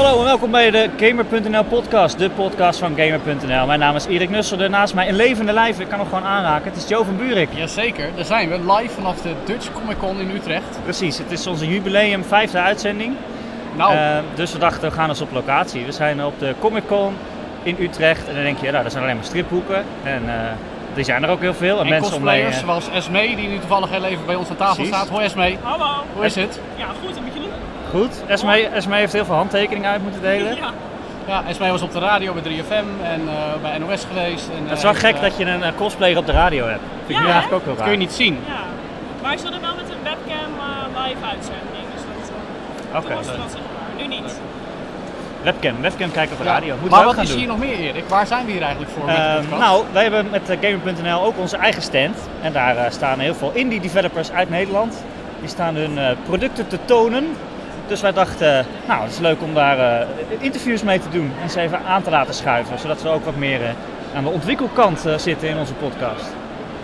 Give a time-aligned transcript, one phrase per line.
[0.00, 3.66] Hallo en welkom bij de Gamer.nl podcast, de podcast van Gamer.nl.
[3.66, 6.70] Mijn naam is Erik Nusselde, naast mij in levende lijf, ik kan hem gewoon aanraken,
[6.70, 7.48] het is Joe van Buurik.
[7.54, 10.78] Jazeker, daar zijn we live vanaf de Dutch Comic Con in Utrecht.
[10.82, 13.14] Precies, het is onze jubileum vijfde uitzending.
[13.76, 15.84] Nou, Eh, dus we dachten we gaan eens op locatie.
[15.84, 17.14] We zijn op de Comic Con
[17.62, 19.84] in Utrecht en dan denk je, nou, er zijn alleen maar stripboeken.
[20.02, 20.34] En eh,
[20.94, 21.78] die zijn er ook heel veel.
[21.78, 24.34] En, en mensen om mee, cosplayers eh, zoals Esme, die nu toevallig heel even bij
[24.34, 24.94] ons aan tafel Precies.
[24.94, 25.08] staat.
[25.08, 25.86] Hoi Esme, Hallo.
[26.14, 26.60] hoe is het?
[26.76, 27.16] Ja, goed.
[27.16, 27.49] En met jullie?
[27.90, 30.56] Goed, Esme, Esme heeft heel veel handtekeningen uit moeten delen.
[30.56, 30.70] Ja.
[31.26, 34.48] Ja, Esme was op de radio bij 3FM en eh, bij NOS geweest.
[34.56, 36.66] En, Het is eh, wel gek eh, dat je een, eh, cosplayer op de radio
[36.66, 36.80] hebt.
[37.06, 37.88] Vind ik Ja, eigenlijk ook wel Dat raar.
[37.92, 38.38] kun je niet zien.
[38.46, 38.54] ja.
[39.22, 41.84] Maar ik zat er wel met een webcam eh, live uitzending.
[41.94, 43.88] Dus dat, Oké, toen was het wel zichtbaar.
[43.98, 44.40] Nu niet.
[45.42, 46.52] webcam, webcam kijken op de Ja.
[46.52, 46.74] radio.
[46.90, 47.38] Maar wat gaan is doen.
[47.38, 48.04] hier nog meer Erik?
[48.08, 49.60] Waar zijn we hier eigenlijk voor Eh, podcast?
[49.60, 52.16] nou, wij hebben met Gamer.nl ook onze eigen stand.
[52.42, 55.04] En daar staan heel veel indie developers uit Nederland.
[55.40, 57.36] Die staan hun eh, producten te tonen.
[57.90, 60.06] Dus wij dachten, nou, het is leuk om daar eh,
[60.38, 61.32] interviews mee te doen.
[61.42, 62.78] En ze even aan te laten schuiven.
[62.78, 63.70] Zodat we ook wat meer eh,
[64.14, 66.24] aan de ontwikkelkant eh, zitten in onze podcast.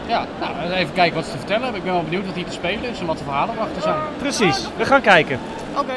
[0.06, 1.80] Ja, nou, even kijken wat ze te vertellen hebben.
[1.80, 3.96] Ik ben wel benieuwd wat hier te spelen is en wat de verhalen erachter zijn.
[4.18, 5.38] Precies, we gaan kijken.
[5.76, 5.94] Oké.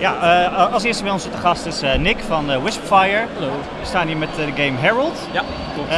[0.00, 3.24] Ja, eh, als eerste bij ons te gast is eh, Nick van eh, Wispfire.
[3.34, 3.52] Hallo.
[3.80, 5.28] We staan hier met de game Herald.
[5.32, 5.42] Ja,
[5.74, 5.88] klopt.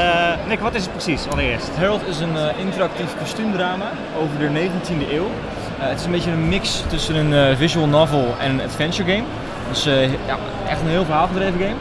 [0.49, 1.69] Nick, wat is het precies allereerst?
[1.73, 5.31] Herald is een interactief kostuumdrama over de 19e eeuw.
[5.79, 9.25] Het is een beetje een mix tussen een visual novel en een adventure game.
[9.69, 9.85] Dus
[10.27, 10.37] ja,
[10.69, 11.77] echt een heel verhaalgedreven game.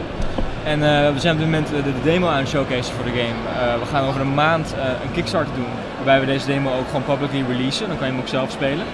[0.63, 0.79] En
[1.13, 3.79] we zijn op dit moment de, de demo aan het showcase voor de game.
[3.79, 7.43] We gaan over een maand een Kickstarter doen, waarbij we deze demo ook gewoon publicly
[7.47, 7.87] releasen.
[7.87, 8.85] Dan kan je hem ook zelf spelen.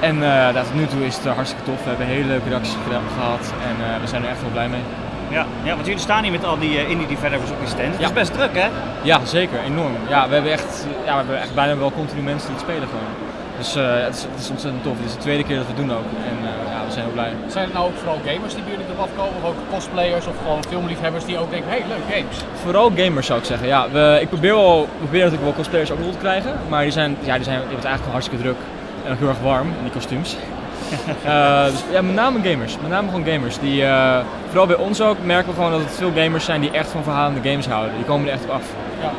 [0.00, 1.82] En eh, nou, tot nu toe is het eh, hartstikke tof.
[1.82, 2.76] We hebben hele leuke reacties
[3.18, 4.80] gehad en eh, we zijn er echt wel blij mee.
[5.28, 7.92] Ja, ja, want jullie staan hier met al die eh, indie developers op die stand.
[7.92, 8.06] Het Ja.
[8.06, 8.68] is best druk, hè?
[9.02, 9.92] Ja, zeker, enorm.
[10.08, 12.88] Ja, we hebben echt, ja, we hebben echt bijna wel continu mensen die het spelen
[12.88, 13.12] gewoon.
[13.58, 14.96] Dus eh, het, is, het is ontzettend tof.
[14.96, 16.08] Dit is de tweede keer dat we het doen ook.
[16.30, 17.32] En eh, ja, we zijn heel blij.
[17.46, 19.34] Zijn het nou ook vooral gamers die bij jullie erop afkomen?
[19.42, 22.36] Of ook cosplayers of gewoon filmliefhebbers die ook denken, hey, leuk games.
[22.64, 23.66] Vooral gamers zou ik zeggen.
[23.66, 26.52] Ja, we, ik probeer, wel, probeer natuurlijk wel cosplayers ook rol te krijgen.
[26.68, 28.58] Maar die zijn, ja, die zijn die hebben het eigenlijk hartstikke druk.
[29.06, 30.36] En ook heel erg warm in die kostuums.
[31.24, 32.76] Eh, dus ja, met name gamers.
[32.80, 33.58] Met name gewoon gamers.
[33.58, 34.18] Die, eh,
[34.48, 37.02] vooral bij ons ook merken we gewoon dat het veel gamers zijn die echt van
[37.02, 37.96] verhalende games houden.
[37.96, 38.64] Die komen er echt op af.
[39.00, 39.10] Ja,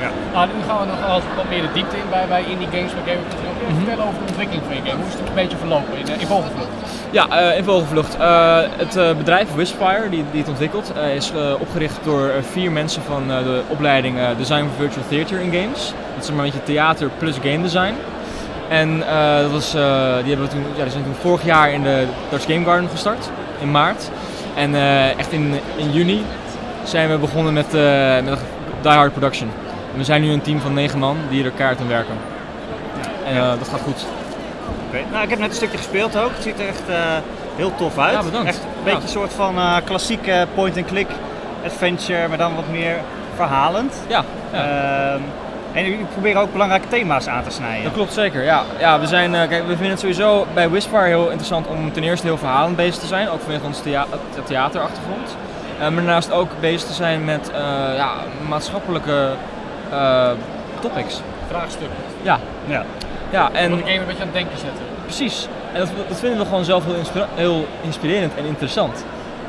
[0.00, 0.10] ja.
[0.32, 3.02] Nou, nu gaan we nog wat meer de diepte in bij, bij indie games bij
[3.06, 3.52] Gamer.nl.
[3.58, 4.96] Kun je vertellen over de ontwikkeling van je game?
[4.96, 6.68] Hoe is het een beetje verlopen in, eh, in vogelvlucht?
[7.10, 8.16] Ja, in vogelvlucht.
[8.76, 14.16] Het bedrijf Wispfire, die, die het ontwikkelt, is opgericht door vier mensen van de opleiding
[14.36, 15.92] Design for Virtual Theater in Games.
[16.14, 17.94] Dat is maar een beetje theater plus game design.
[18.70, 19.82] En eh, dat was, eh,
[20.22, 22.88] die, hebben we toen, ja, die zijn toen vorig jaar in de Dutch Game Garden
[22.90, 24.10] gestart, in maart.
[24.54, 26.24] En eh, echt in, in juni
[26.84, 27.72] zijn we begonnen met,
[28.24, 28.38] met
[28.82, 29.50] Die Hard Production.
[29.92, 32.14] En we zijn nu een team van negen man die er kaart aan werken.
[33.26, 34.06] En dat gaat goed.
[35.10, 36.30] Nou, ik heb net een stukje gespeeld ook.
[36.34, 36.82] Het ziet er echt
[37.56, 38.12] heel tof uit.
[38.12, 38.48] Ja, bedankt.
[38.48, 39.04] Echt een beetje Ja.
[39.04, 39.54] een soort van
[39.84, 41.08] klassieke point-and-click
[41.64, 42.96] adventure, maar dan wat meer
[43.36, 43.94] verhalend.
[44.08, 45.18] Ja, ja.
[45.72, 47.84] En jullie proberen ook belangrijke thema's aan te snijden.
[47.84, 48.62] Dat klopt zeker, ja.
[48.78, 52.02] ja we, zijn, eh, kijk, we vinden het sowieso bij Wispar heel interessant om ten
[52.02, 55.36] eerste heel verhalend bezig te zijn, ook vanwege onze thea the- theaterachtergrond.
[55.74, 57.58] Eh, maar daarnaast ook bezig te zijn met eh,
[57.96, 58.10] ja,
[58.48, 59.30] maatschappelijke
[59.90, 60.30] eh,
[60.80, 61.20] topics.
[61.48, 61.96] Vraagstukken.
[62.22, 62.84] Ja, Ja.
[63.30, 64.84] ja En en de game een beetje aan het denken zetten.
[65.04, 65.48] precies.
[65.72, 69.04] En dat, dat vinden we gewoon zelf heel, inspira- heel inspirerend en interessant.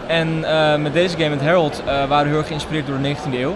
[0.08, 3.16] En eh, met deze game, met Herald, eh, waren we heel erg geïnspireerd door de
[3.16, 3.56] 19e eeuw.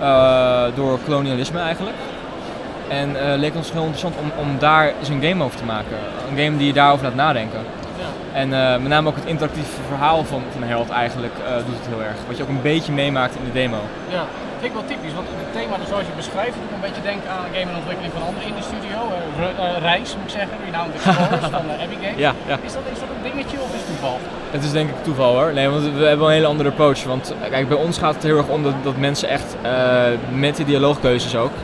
[0.00, 1.96] Eh, door kolonialisme eigenlijk.
[2.88, 5.96] En eh, leek ons heel interessant om, om daar eens een game over te maken.
[6.30, 7.60] Een game die je daarover laat nadenken.
[8.32, 11.88] En eh, met name ook het interactieve verhaal van, van Herald eigenlijk eh, doet het
[11.92, 12.16] heel erg.
[12.26, 13.80] Wat je ook een beetje meemaakt in de demo.
[14.16, 16.72] Ja, dat vind ik wel typisch, want het thema dus zoals je het beschrijft, doet
[16.76, 18.98] een beetje denken aan een game en ontwikkeling van anderen in de studio.
[19.14, 22.20] Eh, Re- Reis moet ik zeggen, Renowned Explorers van uh, Abbey Games.
[22.26, 22.56] Ja, ja.
[22.68, 24.16] Is, dat, is dat een dingetje of is het toeval?
[24.56, 25.50] Het is denk ik toeval hoor.
[25.58, 27.00] Nee, want we hebben wel een hele andere approach.
[27.14, 27.24] Want
[27.54, 29.72] kijk, bij ons gaat het heel erg om dat, dat mensen echt eh,
[30.46, 31.54] met de dialoogkeuzes ook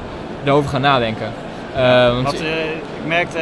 [0.45, 1.29] daarover gaan nadenken.
[1.75, 2.65] Eh, want, eh,
[3.01, 3.39] ik merkte,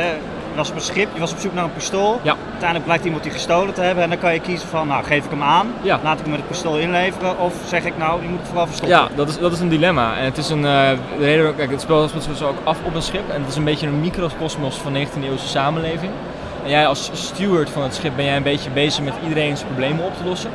[0.54, 2.20] was op een schip, je was op zoek naar een pistool.
[2.22, 2.34] Ja.
[2.44, 4.02] Uiteindelijk blijkt iemand die gestolen te hebben.
[4.04, 6.00] En dan kan je kiezen van, nou geef ik hem aan, Ja.
[6.02, 7.38] laat ik hem met het pistool inleveren.
[7.38, 8.98] Of zeg ik nou, die moet ik vooral verstoppen.
[8.98, 10.16] Ja, dat is, dat is een dilemma.
[10.16, 12.78] En het is een, eh, de reden, kijk, het spel speelt zich dus ook af
[12.84, 13.30] op een schip.
[13.30, 16.10] En het is een beetje een microcosmos van 19e eeuwse samenleving.
[16.64, 20.04] En jij als steward van het schip ben jij een beetje bezig met iedereen's problemen
[20.04, 20.50] op te lossen.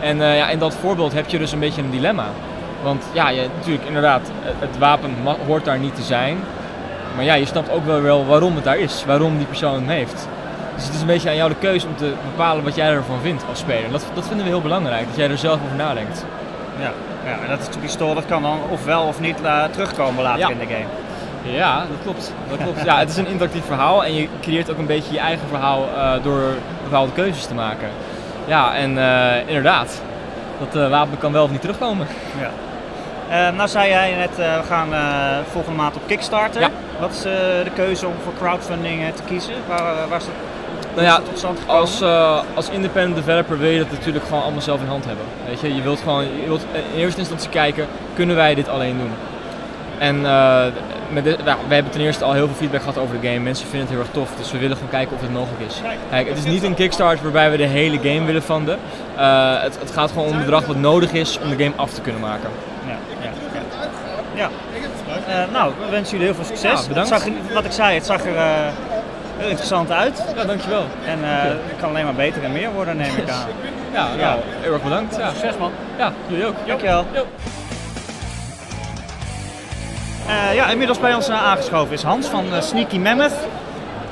[0.00, 2.26] En eh, ja, in dat voorbeeld heb je dus een beetje een dilemma.
[2.82, 5.10] Want ja, je, natuurlijk inderdaad, het- het wapen
[5.46, 6.38] hoort daar niet te zijn.
[7.14, 9.88] Maar ja, je snapt ook wel, wel waarom het daar is, waarom die persoon hem
[9.88, 10.28] heeft.
[10.74, 13.20] Dus het is een beetje aan jou de keuze om te bepalen wat jij ervan
[13.22, 13.90] vindt als speler.
[13.90, 16.24] Dat, dat vinden we heel belangrijk, dat jij er zelf over nadenkt.
[16.80, 16.90] Ja,
[17.24, 20.40] ja en dat is, die pistool dat kan dan ofwel of niet eh, terugkomen later
[20.40, 20.48] Ja.
[20.50, 21.54] in de game.
[21.56, 22.32] Ja, dat klopt.
[22.48, 22.84] Dat klopt.
[22.84, 25.88] Ja, het is een interactief verhaal en je creëert ook een beetje je eigen verhaal
[25.96, 26.42] eh, door
[26.82, 27.88] bepaalde keuzes te maken.
[28.46, 30.00] Ja, en eh, inderdaad,
[30.70, 32.06] dat wapen kan wel of niet terugkomen.
[32.40, 32.50] Ja.
[33.28, 36.60] Eh, nou zei jij net, eh, we gaan eh, volgende maand op Kickstarter.
[36.60, 36.70] Ja.
[37.00, 39.54] Wat is de keuze om voor crowdfunding te kiezen?
[39.68, 40.34] Waar, waar is dat,
[40.94, 41.58] Nou ja, is dat?
[41.66, 42.02] Als,
[42.54, 45.24] als independent developer wil je dat natuurlijk gewoon allemaal zelf in hand hebben.
[45.46, 48.98] Weet je, je wilt gewoon je wilt in eerste instantie kijken, kunnen wij dit alleen
[48.98, 49.12] doen?
[49.98, 50.20] En
[51.12, 53.40] met dit, nou, we hebben ten eerste al heel veel feedback gehad over de game.
[53.40, 55.80] Mensen vinden het heel erg tof, dus we willen gewoon kijken of het mogelijk is.
[56.10, 58.78] Kijk, het is niet een Kickstarter waarbij we de hele game willen funden.
[59.16, 61.90] Eh, het, het gaat gewoon om het bedrag wat nodig is om de game af
[61.90, 62.50] te kunnen maken.
[62.86, 63.30] Ja, ja,
[64.34, 64.48] ja.
[65.28, 65.42] ja.
[65.42, 66.80] Eh, nou, we wensen jullie heel veel succes.
[66.80, 67.10] Ja, bedankt.
[67.10, 68.44] Het zag wat ik zei, het zag er eh,
[69.36, 70.24] heel interessant uit.
[70.36, 70.84] Ja, dankjewel.
[71.06, 73.46] En eh, het kan alleen maar beter en meer worden, neem ik aan.
[73.92, 74.24] Ja, Ja.
[74.24, 75.16] nou, heel erg bedankt.
[75.16, 75.70] Ja, Succes man.
[75.98, 76.54] ja jullie ook.
[76.66, 77.06] Dankjewel.
[77.12, 77.26] Jo.
[80.54, 83.32] Ja, inmiddels bij ons aangeschoven is Hans van Sneaky Mammoth.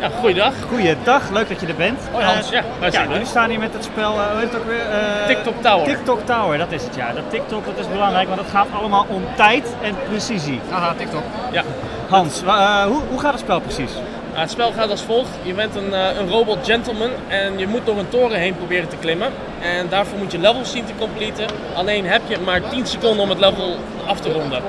[0.02, 0.52] Ja, goeiedag.
[0.68, 2.00] Goeiedag, leuk dat je er bent.
[2.12, 4.38] Hoi Hans, Eh, ja, wij zijn ja, jullie staan hier met het spel, eh, hoe
[4.40, 4.90] heet het ook weer?
[4.90, 5.84] Eh, TikTok Tower.
[5.86, 7.12] TikTok Tower, dat is het ja.
[7.12, 10.60] Dat TikTok dat is belangrijk, want het gaat allemaal om tijd en precisie.
[10.70, 11.22] Haha, TikTok.
[11.52, 11.62] Ja.
[12.08, 13.90] Hans, eh, hoe, hoe gaat het spel precies?
[14.32, 15.30] Nou, het spel gaat als volgt.
[15.42, 18.88] Je bent een, eh, een robot gentleman en je moet door een toren heen proberen
[18.88, 19.32] te klimmen.
[19.60, 21.46] En daarvoor moet je levels zien te completen.
[21.74, 23.76] Alleen heb je maar 10 seconden om het level
[24.06, 24.62] af te ronden.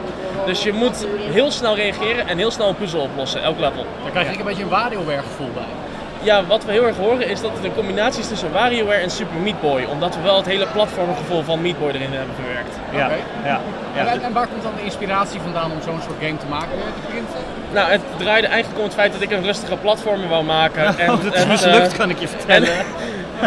[0.45, 3.85] Dus je moet heel snel reageren en heel snel een puzzel oplossen, elk level.
[4.01, 5.82] Daar krijg ik een beetje een WarioWare gevoel bij.
[6.23, 9.09] Ja, wat we heel erg horen is dat het een combinatie is tussen WarioWare en
[9.09, 9.83] Super Meat Boy.
[9.91, 12.75] Omdat we wel het hele platformgevoel van Meat Boy erin hebben verwerkt.
[12.91, 13.09] Ja,
[13.45, 13.59] ja,
[13.95, 14.05] ja.
[14.05, 16.69] En, en waar komt dan de inspiratie vandaan om zo'n soort game te maken?
[16.69, 17.29] De print?
[17.73, 20.97] Nou, het draaide eigenlijk om het feit dat ik een rustige platformer wou maken.
[20.97, 22.69] En, Oh, dat is en, mislukt, eh, kan ik je vertellen.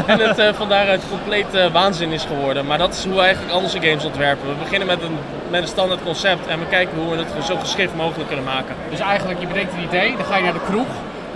[0.06, 2.66] En het uh, van daaruit compleet uh, waanzin is geworden.
[2.66, 4.48] Maar dat is hoe we eigenlijk al onze games ontwerpen.
[4.48, 5.18] We beginnen met een,
[5.50, 8.74] met een standaard concept en we kijken hoe we het zo geschikt mogelijk kunnen maken.
[8.90, 10.86] Dus eigenlijk, je bedenkt een idee, dan ga je naar de kroeg.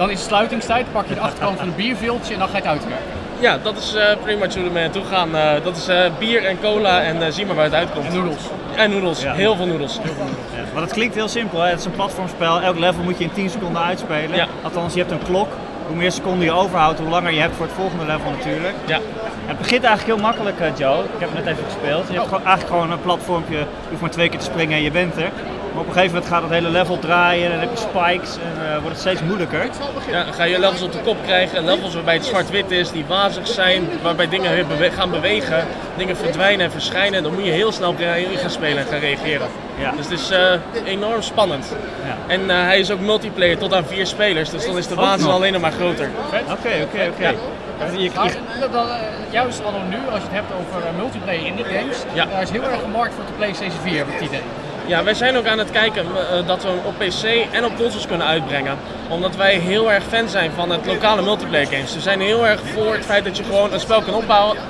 [0.01, 2.63] Dan is het sluitingstijd, pak je de achterkant van een bierviltje en dan ga je
[2.63, 3.07] het uitwerken.
[3.41, 5.35] Ja, dat is uh, pretty much hoe we naartoe gaan.
[5.35, 5.89] Uh, dat is
[6.19, 8.07] bier en cola en zie maar waar het uitkomt.
[8.07, 8.43] En noedels.
[8.77, 9.33] En noedels, ja.
[9.33, 9.95] heel veel noedels.
[9.95, 10.63] Ja.
[10.73, 11.71] Maar het klinkt heel simpel, hè?
[11.71, 12.61] het is een platformspel.
[12.61, 14.37] Elk level moet je in 10 seconden uitspelen.
[14.37, 14.47] Ja.
[14.63, 15.49] Althans, je hebt een klok.
[15.87, 18.75] Hoe meer seconden je overhoudt, hoe langer je hebt voor het volgende level natuurlijk.
[18.87, 18.99] Ja.
[19.47, 20.99] Het begint eigenlijk heel makkelijk, Joe.
[20.99, 22.07] Ik heb het net even gespeeld.
[22.09, 23.57] Je hebt gewoon, eigenlijk gewoon een platformpje.
[23.57, 25.31] Je hoeft maar twee keer te springen en je bent er.
[25.81, 27.45] Maar op een gegeven moment gaat het hele level draaien.
[27.45, 29.69] En dan heb je spikes en uh, wordt het steeds moeilijker.
[30.11, 31.65] Ja, dan ga je levels op de kop krijgen.
[31.65, 33.89] Levels waarbij het zwart-wit is, die wazig zijn.
[34.03, 35.65] Waarbij dingen gaan bewegen.
[35.97, 37.23] Dingen verdwijnen en verschijnen.
[37.23, 37.97] Dan moet je heel snel op
[38.37, 39.49] gaan spelen en gaan reageren.
[39.79, 39.91] Ja.
[39.91, 40.39] Dus het is uh,
[40.85, 41.77] enorm spannend.
[42.07, 42.17] Ja.
[42.35, 44.51] En uh, hij is ook multiplayer tot aan vier spelers.
[44.51, 46.09] Dus dan is de waanzin alleen nog maar groter.
[46.51, 47.35] Oké, oké, oké.
[49.31, 52.25] Juist anno nu, als je het hebt over multiplayer indie games, Ja.
[52.25, 54.43] daar is heel erg gemarkt voor de PlayStation 4, heb ik het idee.
[54.87, 57.77] Ja, wij zijn ook aan het kijken uh, dat we hem op PC en op
[57.77, 58.79] consoles kunnen uitbrengen.
[59.09, 61.95] Omdat wij heel erg fan zijn van het lokale multiplayer games.
[61.95, 64.15] We zijn heel erg voor het feit dat je gewoon een spel kan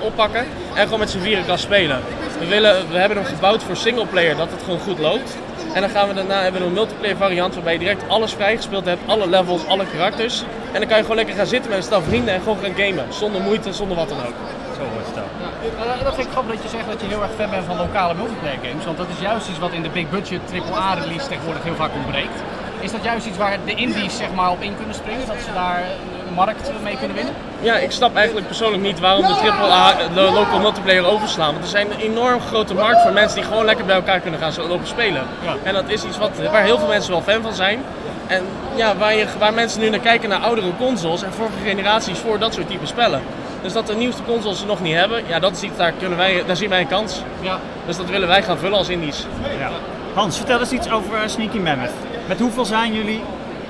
[0.01, 2.01] oppakken en gewoon met z'n vieren kan spelen.
[2.39, 5.37] We, willen, we hebben hem gebouwd voor singleplayer, dat het gewoon goed loopt.
[5.75, 8.85] En dan gaan we daarna hebben we een multiplayer variant waarbij je direct alles vrijgespeeld
[8.85, 10.43] hebt, alle levels, alle karakters.
[10.73, 12.75] En dan kan je gewoon lekker gaan zitten met een stel vrienden en gewoon gaan
[12.75, 13.05] gamen.
[13.13, 14.35] Zonder moeite, zonder wat dan ook.
[14.77, 15.25] Zo wordt het dan.
[15.41, 17.65] Ja, uh, dat vind ik grappig dat je zegt dat je heel erg fan bent
[17.65, 18.85] van lokale multiplayer games.
[18.85, 21.95] Want dat is juist iets wat in de big budget AAA release tegenwoordig heel vaak
[21.95, 22.39] ontbreekt.
[22.81, 25.27] Is dat juist iets waar de indies zeg maar, op in kunnen springen?
[25.27, 25.83] Dat ze daar
[26.29, 27.35] de markt mee kunnen winnen?
[27.61, 31.53] Ja, ik snap eigenlijk persoonlijk niet waarom de AAA de local multiplayer overslaan.
[31.53, 34.41] Want er zijn een enorm grote markt voor mensen die gewoon lekker bij elkaar kunnen
[34.41, 35.23] gaan lopen spelen.
[35.45, 35.55] Ja.
[35.63, 37.83] En dat is iets wat, waar heel veel mensen wel fan van zijn.
[38.27, 42.19] En ja, waar, je, waar mensen nu naar kijken naar oudere consoles en vorige generaties
[42.19, 43.23] voor dat soort type spellen.
[43.63, 46.43] Dus dat de nieuwste consoles ze nog niet hebben, ja, dat ziet, daar, kunnen wij,
[46.47, 47.23] daar zien wij een kans.
[47.41, 47.59] Ja.
[47.87, 49.27] Dus dat willen wij gaan vullen als indies.
[49.59, 49.71] Ja.
[50.15, 51.91] Hans, vertel eens iets over Sneaky Mammoth.
[52.29, 53.23] Met hoeveel zijn jullie?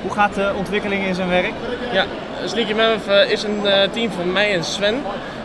[0.03, 1.53] Hoe gaat de ontwikkeling in zijn werk?
[1.93, 2.05] Ja,
[2.45, 5.03] Sneaky Mammoth uh, is een uh, team van mij en Sven.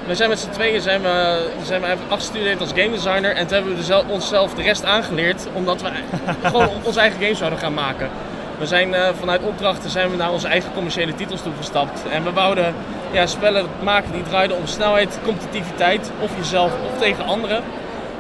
[0.08, 3.56] We zijn met z'n tweeën zijn we, zijn we afgestudeerd als game designer en toen
[3.56, 5.90] hebben we zelf, onszelf de rest aangeleerd omdat we
[6.50, 8.10] gewoon onze eigen games zouden gaan maken.
[8.58, 12.32] We zijn uh, vanuit opdrachten zijn we naar onze eigen commerciële titels toegestapt en we
[12.32, 12.76] wouden
[13.12, 17.64] ja, spellen maken die draaiden om snelheid, competitiviteit, of jezelf of tegen anderen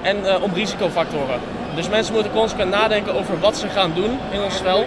[0.01, 1.39] en uh, om risicofactoren.
[1.75, 4.86] Dus mensen moeten consequent nadenken over wat ze gaan doen in ons spel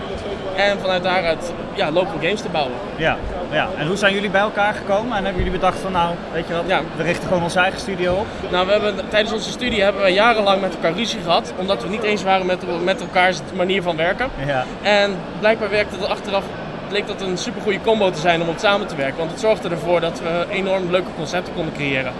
[0.56, 2.74] en vanuit daaruit ja, local games te bouwen.
[2.96, 3.16] Ja,
[3.50, 6.46] ja, en hoe zijn jullie bij elkaar gekomen en hebben jullie bedacht van nou, weet
[6.48, 6.80] je wat, Ja.
[6.96, 8.26] we richten gewoon onze eigen studio op?
[8.50, 11.88] Nou, we hebben, tijdens onze studie hebben we jarenlang met elkaar ruzie gehad, omdat we
[11.88, 14.28] niet eens waren met, met elkaars manier van werken.
[14.46, 14.64] Ja.
[14.82, 16.44] En blijkbaar werkte het achteraf,
[16.88, 19.68] bleek dat een supergoeie combo te zijn om op samen te werken, want het zorgde
[19.68, 22.12] ervoor dat we enorm leuke concepten konden creëren.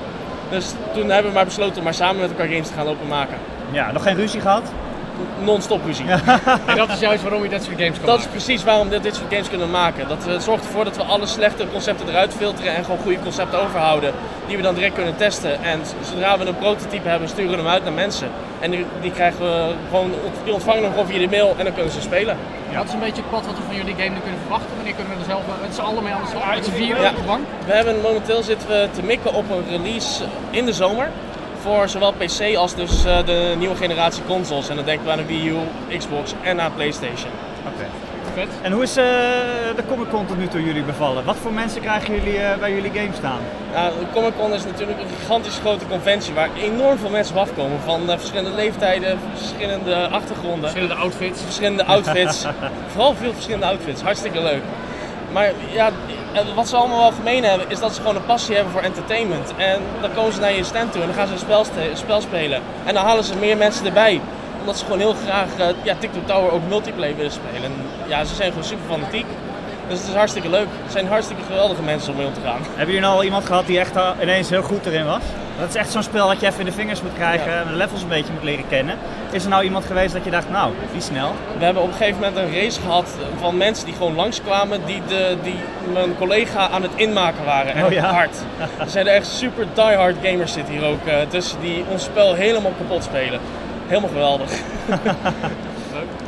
[0.50, 3.06] Dus toen hebben we maar besloten om maar samen met elkaar games te gaan lopen
[3.08, 3.36] maken.
[3.70, 4.72] Ja, nog geen ruzie gehad?
[5.38, 6.04] Non-stop ruzie.
[6.66, 9.00] En dat is juist waarom je dat soort games kan Dat is precies waarom we
[9.00, 10.08] dit soort games kunnen maken.
[10.08, 13.62] Dat eh, zorgt ervoor dat we alle slechte concepten eruit filteren en gewoon goede concepten
[13.62, 14.12] overhouden.
[14.46, 15.62] Die we dan direct kunnen testen.
[15.62, 18.28] En zodra we een prototype hebben, sturen we hem uit naar mensen.
[18.60, 20.10] En die, die krijgen we gewoon,
[20.44, 22.36] die ontvangen hem gewoon via de mail en dan kunnen ze spelen.
[22.72, 24.70] Dat is een beetje het pad wat we van jullie game nu kunnen verwachten.
[24.76, 26.54] Wanneer kunnen we er zelf met z'n allen mee aan de slag?
[26.54, 27.10] Met z'n vieren Ja.
[27.10, 27.44] op de bank?
[27.66, 31.10] We hebben momenteel zitten we te mikken op een release in de zomer.
[31.62, 34.68] Voor zowel PC als dus eh, de nieuwe generatie consoles.
[34.68, 35.56] En dan denken we aan de Wii U,
[35.98, 37.30] Xbox en aan PlayStation.
[37.74, 37.86] Oké.
[38.34, 38.48] Vet.
[38.62, 39.04] En hoe is eh,
[39.76, 41.24] de Comic Con tot nu toe jullie bevallen?
[41.24, 43.38] Wat voor mensen krijgen jullie eh, bij jullie game staan?
[43.72, 47.40] Ja, de Comic Con is natuurlijk een gigantisch grote conventie waar enorm veel mensen op
[47.40, 47.80] afkomen.
[47.84, 51.40] Van eh, verschillende leeftijden, verschillende achtergronden, Verschillende outfits.
[51.42, 52.44] verschillende outfits.
[52.92, 54.62] Vooral veel verschillende outfits, hartstikke leuk.
[55.32, 55.90] Maar ja,
[56.32, 58.82] eh, wat ze allemaal wel gemeen hebben is dat ze gewoon een passie hebben voor
[58.82, 59.52] entertainment.
[59.56, 62.20] En dan komen ze naar je stand toe en dan gaan ze een spel, spel
[62.20, 62.62] spelen.
[62.84, 64.20] En dan halen ze meer mensen erbij.
[64.60, 67.64] Omdat ze gewoon heel graag eh, ja, TikTok Tower ook multiplayer willen spelen.
[67.64, 67.72] En
[68.06, 69.26] ja, ze zijn gewoon super fanatiek.
[69.88, 70.66] Dus het is hartstikke leuk.
[70.82, 72.60] Het zijn hartstikke geweldige mensen om mee om te gaan.
[72.68, 73.92] Hebben jullie nou al iemand gehad die echt
[74.22, 75.22] ineens heel goed erin was?
[75.58, 77.60] Dat is echt zo'n spel dat je even in de vingers moet krijgen Ja.
[77.60, 78.96] en de levels een beetje moet leren kennen.
[79.30, 81.32] Is er nou iemand geweest dat je dacht, nou, die snel?
[81.58, 83.08] We hebben op een gegeven moment een race gehad
[83.40, 85.54] van mensen die gewoon langskwamen, die, de, die
[85.92, 87.74] mijn collega aan het inmaken waren.
[87.74, 88.12] En Oh ja.
[88.12, 88.36] hard.
[88.78, 92.34] Er zijn er echt super diehard gamers zitten hier ook eh, tussen die ons spel
[92.34, 93.40] helemaal kapot spelen.
[93.86, 94.50] Helemaal geweldig.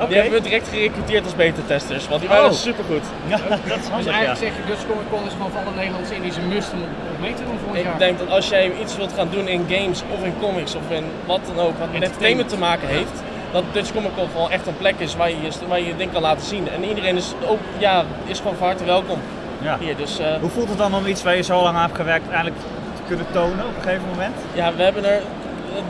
[0.09, 2.53] Die hebben we direct gerecruiteerd als beta-testers, want die waren Oh.
[2.69, 3.05] super goed.
[3.33, 4.13] Ja, dat is Dus handig, ja.
[4.19, 6.81] eigenlijk zeg je, Dutch Comic Con is gewoon voor alle Nederlandse Indische must om
[7.21, 7.99] mee te doen volgend Ik jaar.
[7.99, 11.05] denk dat als jij iets wilt gaan doen in games of in comics of in
[11.27, 13.17] wat dan ook, wat met entertainment te maken heeft,
[13.53, 15.37] dat Dutch Comic Con gewoon echt een plek is waar je
[15.69, 16.69] waar je je ding kan laten zien.
[16.69, 19.19] En iedereen is ook, ja, is gewoon van harte welkom
[19.63, 19.77] Ja.
[19.81, 19.97] hier.
[19.97, 22.29] Dus eh, Hoe voelt het dan om iets waar je zo lang aan hebt gewerkt
[22.31, 22.57] eindelijk
[22.97, 24.35] te kunnen tonen op een gegeven moment?
[24.55, 25.21] Ja, we hebben er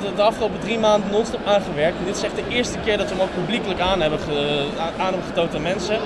[0.02, 1.98] de, de afgelopen drie maanden non-stop aan gewerkt.
[1.98, 4.66] En dit is echt de eerste keer dat we hem ook publiekelijk aan hebben, ge-
[4.78, 5.98] aan, aan hebben getoond aan mensen.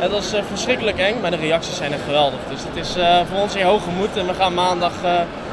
[0.00, 2.38] En dat is eh, verschrikkelijk eng, maar de reacties zijn echt geweldig.
[2.50, 5.10] Dus het is eh, voor ons heel hoog gemoed en we gaan maandag eh,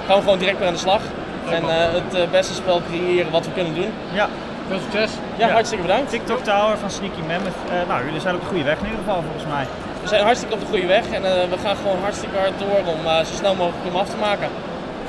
[0.08, 1.02] gaan we gewoon direct weer aan de slag.
[1.50, 3.92] En het beste spel creëren wat we kunnen doen.
[4.14, 4.28] Ja,
[4.68, 5.12] Veel succes.
[5.38, 5.54] Ja, Ja.
[5.54, 6.10] hartstikke bedankt.
[6.10, 7.88] TikTok Tower van Sneaky Mammoth.
[7.88, 9.66] Nou, jullie zijn op de goede weg in ieder geval volgens mij.
[10.02, 13.00] We zijn hartstikke op de goede weg en we gaan gewoon hartstikke hard door om
[13.26, 14.48] zo snel mogelijk hem af te maken.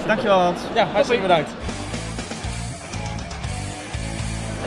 [0.07, 0.61] Dankjewel Hans.
[0.75, 1.51] Ja, hartstikke bedankt.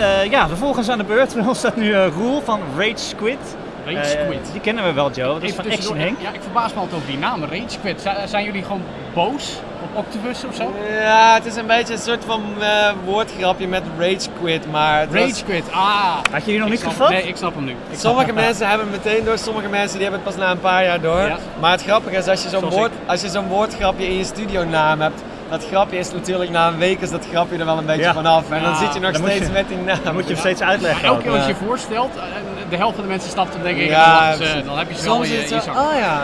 [0.02, 1.34] Eh, ja, vervolgens aan de beurt.
[1.36, 3.38] Bij ons staat nu eh, Roel van Rage Squid.
[3.86, 4.50] Rage Eh, Squid.
[4.52, 5.34] die kennen we wel, Joe.
[5.34, 6.18] Dat is Even van Action Henk.
[6.22, 8.02] Ja, ik verbaas me altijd over die naam, Rage Squid.
[8.02, 8.82] Zijn, zijn jullie gewoon
[9.14, 10.74] boos op Octopus of zo?
[11.02, 15.34] Ja, het is een beetje een soort van eh, woordgrapje met rage quit, maar Rage
[15.36, 16.16] Squid, ah.
[16.32, 17.10] Had je die nog Ik niet snap- gevat?
[17.10, 17.72] Nee, ik snap hem nu.
[17.72, 20.60] Ik Sommige mensen hebben het meteen door, sommige mensen die hebben het pas na een
[20.60, 21.20] paar jaar door.
[21.22, 21.38] Ja.
[21.60, 23.10] Maar het grappige is, als je zo'n woord, ik.
[23.10, 27.00] als je zo'n woordgrapje in je studionaam hebt, dat grapje is natuurlijk na een week
[27.02, 28.14] is dat grapje er wel een beetje Ja.
[28.14, 28.52] vanaf.
[28.52, 29.98] En dan zit je nog dan steeds je- met die naam.
[30.04, 31.06] Dan moet je hem steeds uitleggen.
[31.08, 32.24] elke keer als je voorstelt, eh,
[32.70, 34.66] de helft van de mensen stapt dan denk ik, Ja, ja, precies.
[34.66, 35.76] dan heb je ze wel in je, in zak.
[35.76, 36.22] oh ja.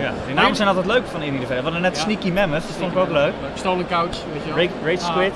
[0.00, 1.56] Ja, die namen zijn altijd leuk van Indie Developer.
[1.56, 2.02] We hadden net Ja.
[2.02, 3.32] Sneaky Mammoth, dat vond ik ook leuk.
[3.54, 4.64] Stolen couch, weet je wel.
[4.92, 5.10] Rage, Ah.
[5.10, 5.32] Squid.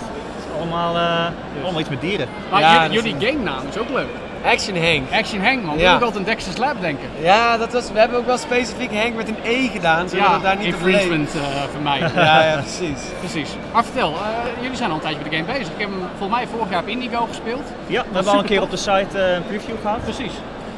[0.59, 2.29] Allemaal, eh, allemaal iets met dieren.
[2.51, 4.07] Maar jullie game naam is ook leuk.
[4.45, 5.13] Action Hank.
[5.13, 5.79] Action Hang, man.
[5.79, 5.83] Ja.
[5.83, 5.97] Ja.
[5.97, 7.09] Ik altijd aan Dexter's Lab denken.
[7.21, 10.43] Ja, dat was, we hebben ook wel specifiek Henk met een E gedaan, zodat het
[10.43, 11.99] daar niet infringement eh voor mij.
[12.15, 13.01] Ja, ja, precies.
[13.19, 13.51] Precies.
[13.73, 15.73] Maar vertel, eh, jullie zijn al een tijdje met de game bezig.
[15.75, 17.67] Ik heb hem volgens mij vorig jaar op Indigo gespeeld.
[17.87, 20.03] Ja, we hebben al een keer op de site eh, een preview gehad.
[20.03, 20.33] Precies.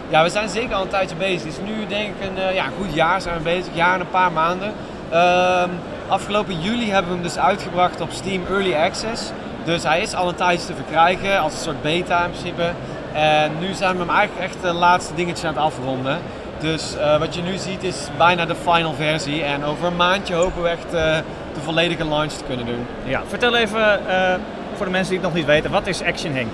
[0.08, 1.42] Ja, we zijn zeker al een tijdje bezig.
[1.42, 3.94] Het is nu denk ik een eh, ja, een goed jaar zijn we bezig, jaar
[3.94, 4.72] en een paar maanden.
[5.10, 5.68] Ehm,
[6.08, 9.22] afgelopen juli hebben we hem dus uitgebracht op Steam Early Access.
[9.64, 12.72] Dus hij is al een tijdje te verkrijgen, als een soort beta in principe.
[13.12, 16.18] En nu zijn we hem eigenlijk echt de laatste dingetjes aan het afronden.
[16.60, 19.42] Dus eh, wat je nu ziet is bijna de final versie.
[19.42, 21.16] En over een maandje hopen we echt eh,
[21.54, 22.86] de volledige launch te kunnen doen.
[23.04, 24.34] Ja, vertel even eh,
[24.74, 26.50] voor de mensen die het nog niet weten, wat is Action Henk?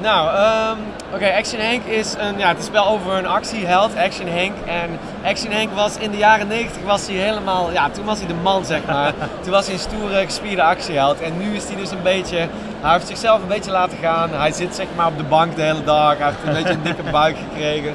[0.00, 0.78] Nou, ehm,
[1.14, 4.52] oké, Action Hank is een, ja, het is een spel over een actieheld, Action Hank.
[4.66, 8.26] En Action Hank was in de jaren 90 was hij helemaal, ja, toen was hij
[8.26, 9.12] de man zeg maar.
[9.42, 11.20] toen was hij een stoere, gespierde actieheld.
[11.20, 12.36] En nu is hij dus een beetje,
[12.80, 14.30] hij heeft zichzelf een beetje laten gaan.
[14.30, 16.82] Hij zit zeg maar op de bank de hele dag, hij heeft een beetje een
[16.82, 17.94] dikke buik gekregen.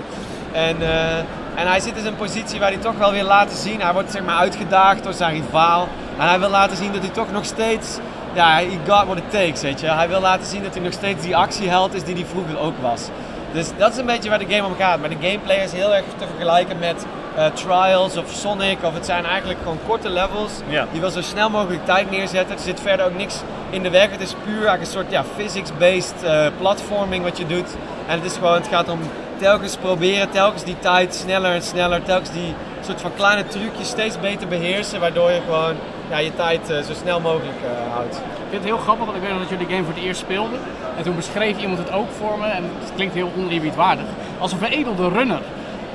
[0.52, 1.18] En, eh,
[1.56, 3.82] en hij zit dus in een positie waar hij toch wel weer laten zien.
[3.82, 5.88] Hij wordt zeg maar uitgedaagd door zijn rivaal.
[6.20, 7.98] En hij wil laten zien dat hij toch nog steeds
[8.34, 9.88] ja, he got what it takes, weet je.
[9.88, 12.78] Hij wil laten zien dat hij nog steeds die actieheld is die hij vroeger ook
[12.82, 13.10] was.
[13.54, 15.00] Dus dat is een beetje waar de game om gaat.
[15.00, 18.78] Maar de gameplay is heel erg te vergelijken met eh, Trials of Sonic.
[18.84, 20.52] Of het zijn eigenlijk gewoon korte levels.
[20.68, 20.88] Ja.
[20.92, 22.56] Die wil zo snel mogelijk tijd neerzetten.
[22.56, 23.36] Er zit verder ook niks
[23.70, 24.12] in de weg.
[24.12, 27.76] Het is puur eigenlijk een soort ja, physics-based eh, platforming wat je doet.
[28.08, 29.00] En het is gewoon, het gaat om
[29.38, 32.04] telkens proberen, telkens die tijd sneller en sneller.
[32.04, 32.54] Telkens die
[32.86, 35.00] soort van kleine trucjes steeds beter beheersen.
[35.00, 35.76] Waardoor je gewoon
[36.14, 38.16] ja, je tijd eh, zo snel mogelijk eh, houdt.
[38.16, 40.20] Ik vind het heel grappig, want ik weet nog dat jullie game voor het eerst
[40.20, 40.60] speelden.
[40.98, 44.06] En toen beschreef iemand het ook voor me, en het klinkt heel oneerbiedwaardig,
[44.40, 45.42] als een veredelde runner.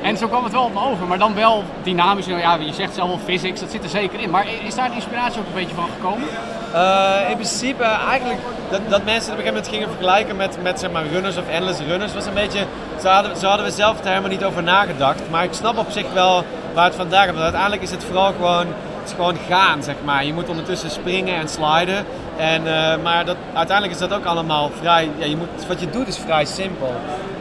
[0.02, 2.26] En zo kwam het wel op me over, maar dan wel dynamisch.
[2.26, 4.30] Nou ja, je zegt zelf wel physics, dat zit er zeker in.
[4.30, 6.28] Maar is daar de inspiratie ook een beetje van gekomen?
[6.72, 10.80] Eh, in principe eigenlijk dat, dat mensen op een gegeven moment gingen vergelijken met, met
[10.80, 12.64] zeg maar, runners of endless runners was een beetje,
[13.02, 15.20] zo hadden, zo hadden we zelf er helemaal niet over nagedacht.
[15.30, 16.44] Maar ik snap op zich wel
[16.74, 17.38] waar het vandaan komt.
[17.38, 18.66] Want uiteindelijk is het vooral gewoon,
[19.12, 20.24] gewoon gaan, zeg maar.
[20.24, 22.04] Je moet ondertussen springen en sliden.
[22.36, 25.90] En, eh, maar dat, uiteindelijk is dat ook allemaal vrij, ja, je moet, wat je
[25.90, 26.94] doet is vrij simpel.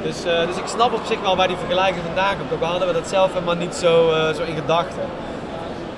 [0.04, 2.54] Dus, eh, dus ik snap op zich wel waar die vergelijking vandaan komt.
[2.54, 5.02] Ook al hadden we dat zelf helemaal niet zo, eh, zo in gedachten.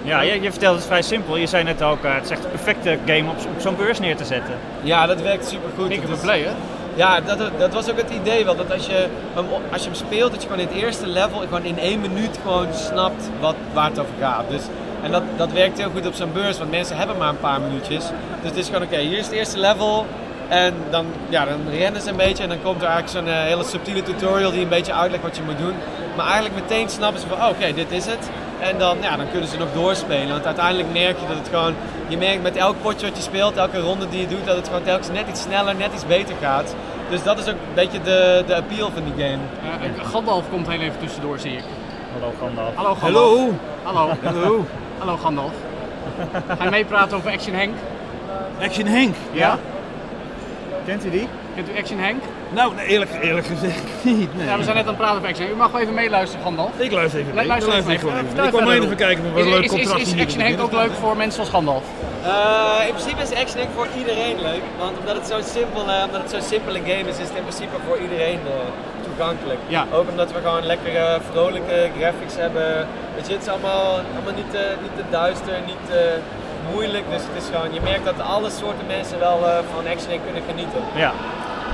[0.01, 1.37] Ja, je, je vertelt het vrij simpel.
[1.37, 4.15] Je zei net ook, het is echt de perfecte game op, op zo'n beurs neer
[4.15, 4.53] te zetten.
[4.81, 5.89] Ja, dat werkt super goed.
[5.89, 6.51] Ik heb play, hè?
[6.95, 8.55] Ja, dat, dat was ook het idee wel.
[8.55, 11.39] Dat als je, hem, als je hem speelt, dat je gewoon in het eerste level
[11.39, 14.43] gewoon in één minuut gewoon snapt wat, waar het over gaat.
[14.49, 14.61] Dus,
[15.03, 17.61] en dat, dat werkt heel goed op zo'n beurs, want mensen hebben maar een paar
[17.61, 18.05] minuutjes.
[18.41, 20.05] Dus het is gewoon oké, hier is het eerste level.
[20.47, 23.41] En dan, ja, dan rennen ze een beetje en dan komt er eigenlijk zo'n eh,
[23.41, 25.73] hele subtiele tutorial die een beetje uitlegt wat je moet doen.
[26.15, 28.29] Maar eigenlijk meteen snappen ze van, oh, oké, dit is het.
[28.59, 30.29] En dan, ja, dan kunnen ze nog doorspelen.
[30.29, 31.73] Want uiteindelijk merk je dat het gewoon,
[32.07, 34.67] je merkt met elk potje wat je speelt, elke ronde die je doet, dat het
[34.67, 36.75] gewoon telkens net iets sneller, net iets beter gaat.
[37.09, 39.41] Dus dat is ook een beetje de, de appeal van die game.
[39.63, 41.63] Uh, Gandalf komt heel even tussendoor, zie ik.
[42.13, 42.75] Hallo Gandalf.
[42.75, 43.37] Hallo Gandalf.
[43.83, 44.07] Hallo.
[44.23, 44.39] Hallo.
[44.41, 44.65] Hallo
[45.07, 45.51] Gandalf.
[46.57, 47.75] Ga je meepraten over Action Henk?
[48.61, 49.15] Action Henk?
[49.31, 49.57] Ja.
[50.85, 51.27] Kent u die?
[51.55, 52.23] Kent u Action Henk?
[52.49, 54.35] Nou, nee, eerlijk, eerlijk gezegd niet.
[54.37, 54.45] Nee.
[54.47, 55.57] Ja, we zijn net aan het praten over Action Henk.
[55.57, 56.71] U mag wel even meeluisteren, Gandalf.
[56.77, 57.45] Ik luister even mee.
[57.47, 58.59] Luister ik even Vertel even.
[58.59, 60.61] Ik alleen even kijken wat een Is- leuk is, is, contrast is hier Action Henk
[60.61, 61.83] ook leuk voor mensen als Gandalf?
[62.23, 64.61] Eh, in principe is Action Henk voor iedereen leuk.
[64.79, 67.45] Want omdat het zo'n simpel, eh, omdat het zo'n simpele game is, is het in
[67.49, 68.53] principe voor iedereen eh,
[69.19, 69.59] toegankelijk.
[69.67, 69.85] Ja.
[69.93, 72.87] Ook omdat we gewoon lekkere, vrolijke graphics hebben.
[73.15, 76.17] Weet je, het is allemaal, allemaal niet, te, niet te duister, niet te
[76.71, 77.03] moeilijk.
[77.11, 80.43] Dus het is gewoon, je merkt dat alle soorten mensen wel eh, van Action kunnen
[80.49, 80.81] genieten.
[80.95, 81.11] Ja.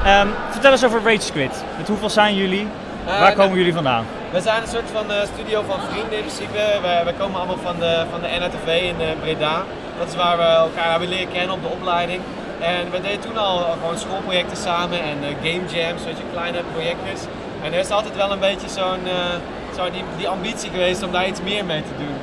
[0.06, 1.64] Ehm, vertel eens over Rage Squid.
[1.78, 2.68] Met hoeveel zijn jullie?
[3.06, 4.06] Eh, Waar komen nou, jullie vandaan?
[4.32, 6.62] We zijn een soort van eh, studio van vrienden in principe.
[6.82, 9.64] Wij, wij komen allemaal van de, van de NRTV in eh, Breda.
[10.00, 12.22] Dat is waar we elkaar hebben leren kennen op de opleiding.
[12.59, 16.59] En we deden toen al gewoon schoolprojecten samen en eh, game jams, weet je, kleine
[16.74, 17.22] projectjes.
[17.63, 21.11] En er is altijd wel een beetje zo'n eh, zo die, die ambitie geweest om
[21.11, 22.15] daar iets meer mee te doen.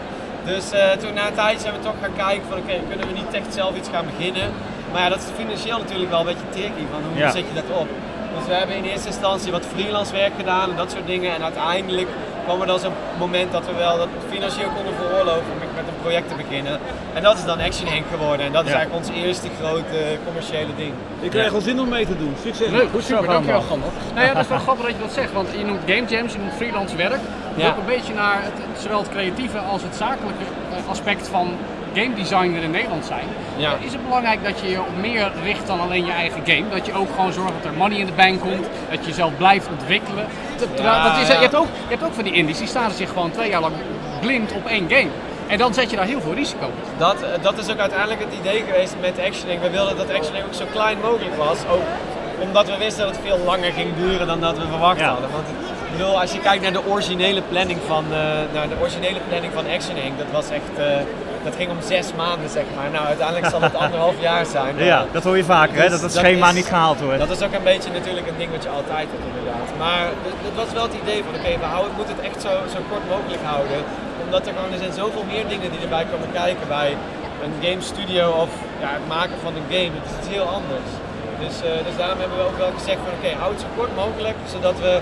[0.44, 3.12] Dus eh, toen na een tijdje zijn we toch gaan kijken van oké, kunnen we
[3.12, 4.48] niet echt zelf iets gaan beginnen.
[4.92, 7.30] Maar ja, dat is financieel natuurlijk wel een beetje tricky, van hoe Ja.
[7.30, 7.88] zet je dat op?
[8.36, 11.34] Dus we hebben in eerste instantie wat freelance werk gedaan en dat soort dingen.
[11.34, 12.08] En uiteindelijk
[12.44, 16.00] kwam er dan zo'n moment dat we wel dat financieel konden veroorloven om met een
[16.02, 16.78] project te beginnen.
[17.14, 18.46] En dat is dan Action Henk geworden.
[18.46, 18.76] En dat is Ja.
[18.76, 20.92] eigenlijk ons eerste grote commerciële ding.
[21.20, 22.35] Ik krijg al zin om mee te doen.
[22.42, 22.68] Succes.
[22.70, 23.61] Leuk, Goed super, dankjewel.
[23.61, 23.92] Gandalf.
[24.14, 26.33] Nou ja, dat is wel grappig dat je dat zegt, want je noemt game jams,
[26.33, 27.20] je noemt freelance werk.
[27.55, 27.68] Dus Ja.
[27.70, 31.46] ook een beetje naar het, zowel het creatieve als het zakelijke eh, aspect van
[31.94, 33.24] game designer in Nederland zijn.
[33.57, 33.76] Ja.
[33.81, 36.68] Is het belangrijk dat je je op meer richt dan alleen je eigen game?
[36.70, 39.37] Dat je ook gewoon zorgt dat er money in de bank komt, dat je jezelf
[39.37, 40.26] blijft ontwikkelen.
[40.83, 41.35] Ja, dat is, ja.
[41.35, 43.61] je, hebt ook, je hebt ook van die indies, die staan zich gewoon twee jaar
[43.61, 43.74] lang
[44.20, 45.09] blind op één game.
[45.46, 46.72] En dan zet je daar heel veel risico op.
[46.98, 49.62] Dat, eh, dat is ook uiteindelijk het idee geweest met Action Henk.
[49.62, 51.59] We wilden dat Action Henk ook zo klein mogelijk was.
[51.70, 51.83] Ook
[52.40, 55.09] omdat we wisten dat het veel langer ging duren dan dat we verwacht Ja.
[55.09, 55.31] hadden.
[55.33, 58.18] Want ik bedoel, als je kijkt naar de originele planning van, eh,
[58.52, 60.87] naar de originele planning van Action Henk, dat was echt, eh,
[61.44, 62.88] dat ging om zes maanden zeg maar.
[62.96, 64.74] Nou, uiteindelijk zal het anderhalf jaar zijn.
[64.74, 65.81] maar- Ja, dat hoor je vaker, hè?
[65.83, 67.18] Dus dat het dat schema is- niet gehaald wordt.
[67.26, 69.68] Dat is ook een beetje natuurlijk een ding wat je altijd hebt inderdaad.
[69.85, 70.02] Maar
[70.46, 73.05] dat was wel het idee van oké, we houden, moeten het echt zo, zo kort
[73.14, 73.81] mogelijk houden.
[74.24, 76.88] Omdat er gewoon, er zijn zoveel meer dingen die erbij komen kijken bij
[77.44, 78.50] een game studio of
[78.85, 79.92] ja, het maken van een game.
[79.98, 80.88] Het is iets heel anders.
[81.44, 83.92] Dus, eh, dus daarom hebben we ook wel gezegd van oké, hou het zo kort
[84.05, 84.37] mogelijk.
[84.55, 84.92] Zodat we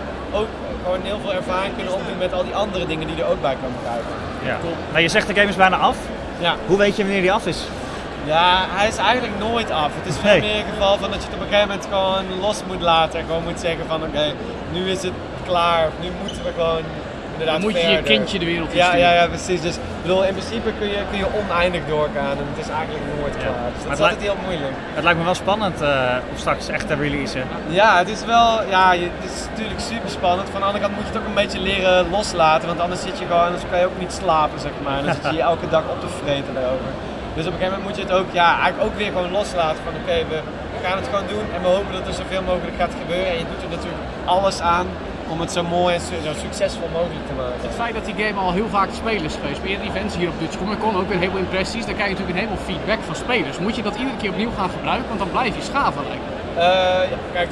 [0.40, 0.50] ook
[0.84, 3.56] gewoon heel veel ervaring kunnen opdoen met al die andere dingen die er ook bij
[3.62, 4.14] komen kijken.
[4.50, 4.56] Ja.
[4.92, 5.96] Nou, je zegt de game is bijna af.
[6.40, 6.54] Ja.
[6.66, 7.58] Hoe weet je wanneer die af is?
[8.24, 9.90] Ja, hij is eigenlijk nooit af.
[9.94, 10.40] Het is veel Nee.
[10.40, 13.18] meer een geval van dat je het op een gegeven moment gewoon los moet laten.
[13.18, 14.32] En gewoon moet zeggen van oké,
[14.72, 15.12] nu is het
[15.46, 15.86] klaar.
[15.86, 16.82] Of nu moeten we gewoon
[17.40, 19.60] inderdaad Dan moet je je kindje de wereld in Ja, ja, ja, precies.
[19.60, 23.36] Dus bedoel, in principe kun je, kun je oneindig doorgaan en het is eigenlijk nooit
[23.36, 23.70] klaar.
[23.74, 24.74] Dus dat is het altijd heel moeilijk.
[24.94, 27.42] Het lijkt me wel spannend eh, om straks echt te releasen.
[27.68, 30.48] Ja, het is wel, ja, het is natuurlijk super spannend.
[30.50, 33.18] Van de andere kant moet je het ook een beetje leren loslaten, want anders zit
[33.18, 34.98] je gewoon, anders kan je ook niet slapen, zeg maar.
[34.98, 36.90] En dan zit je elke dag op te vreten daarover.
[37.36, 39.82] Dus op een gegeven moment moet je het ook, ja, eigenlijk ook weer gewoon loslaten
[39.86, 40.38] van oké, we,
[40.74, 43.30] we gaan het gewoon doen en we hopen dat er zoveel mogelijk gaat gebeuren.
[43.32, 44.86] En je doet er natuurlijk alles aan
[45.30, 47.60] om het zo mooi en zo, succesvol mogelijk te maken.
[47.60, 50.28] Het feit dat die game al heel vaak te spelen is geweest, bij events hier
[50.28, 52.66] op Dutch Comic Con ook weer heel veel impressies, dan krijg je natuurlijk een heleboel
[52.70, 53.58] feedback van spelers.
[53.58, 56.60] Moet je dat iedere keer opnieuw gaan gebruiken, want dan blijf je schaven lijkt me.
[56.60, 57.48] Eh, ja, kijk,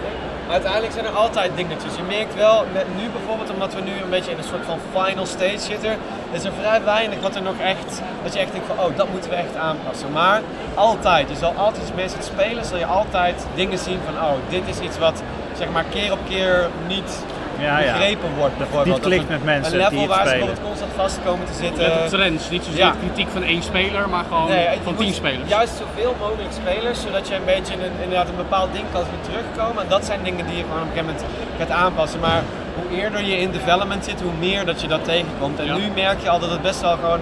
[0.50, 1.96] Uiteindelijk zijn er altijd dingetjes.
[1.96, 4.78] Je merkt wel, met nu bijvoorbeeld, omdat we nu een beetje in een soort van
[4.94, 5.96] final stage zitten,
[6.30, 9.08] is er vrij weinig wat er nog echt, dat je echt denkt van, oh, dat
[9.12, 10.12] moeten we echt aanpassen.
[10.12, 10.42] Maar
[10.74, 14.34] altijd, je zal altijd, als mensen het spelen, zal je altijd dingen zien van, oh,
[14.48, 15.22] dit is iets wat,
[15.58, 17.24] zeg maar, keer op keer niet
[17.60, 17.92] Ja, ja.
[17.92, 18.56] begrepen wordt.
[18.58, 18.96] Bijvoorbeeld.
[18.96, 21.52] niet klikt een- met mensen Een level die het waar ze constant vast komen te
[21.52, 21.82] zitten.
[21.82, 22.94] Let op trends, niet zozeer Ja.
[23.04, 25.48] kritiek van één speler, maar gewoon Nee, van tien spelers.
[25.48, 29.22] Juist zoveel mogelijk spelers, zodat je een beetje een, inderdaad een bepaald ding kan zien
[29.32, 29.82] terugkomen.
[29.82, 31.24] En dat zijn dingen die je gewoon op een gegeven moment
[31.58, 32.20] gaat aanpassen.
[32.20, 32.42] Maar
[32.78, 35.58] hoe eerder je in development zit, hoe meer dat je dat tegenkomt.
[35.58, 35.76] En Ja.
[35.76, 37.20] nu merk je al dat het best wel gewoon,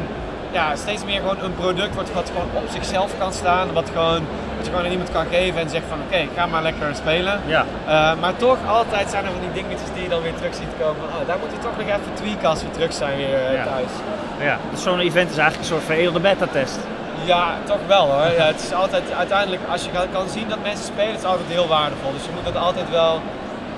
[0.53, 3.73] ja, steeds meer gewoon een product wordt wat gewoon op zichzelf kan staan.
[3.73, 4.23] Wat gewoon,
[4.57, 7.41] wat je gewoon aan iemand kan geven en zegt van oké, ga maar lekker spelen.
[7.47, 7.65] Ja.
[7.87, 10.73] Eh, maar toch, altijd zijn er van die dingetjes die je dan weer terug ziet
[10.81, 10.97] komen.
[11.03, 13.53] Van, oh, daar moet je toch nog even tweaken als we terug zijn weer eh,
[13.55, 13.65] Ja.
[13.65, 13.93] thuis.
[14.41, 16.79] Ja, dus zo'n event is eigenlijk een soort veredelde beta-test.
[17.25, 18.31] Ja, toch wel hoor.
[18.39, 21.49] Ja, het is altijd uiteindelijk, als je kan- zien dat mensen spelen, het is altijd
[21.49, 22.13] heel waardevol.
[22.13, 23.21] Dus je moet dat altijd wel,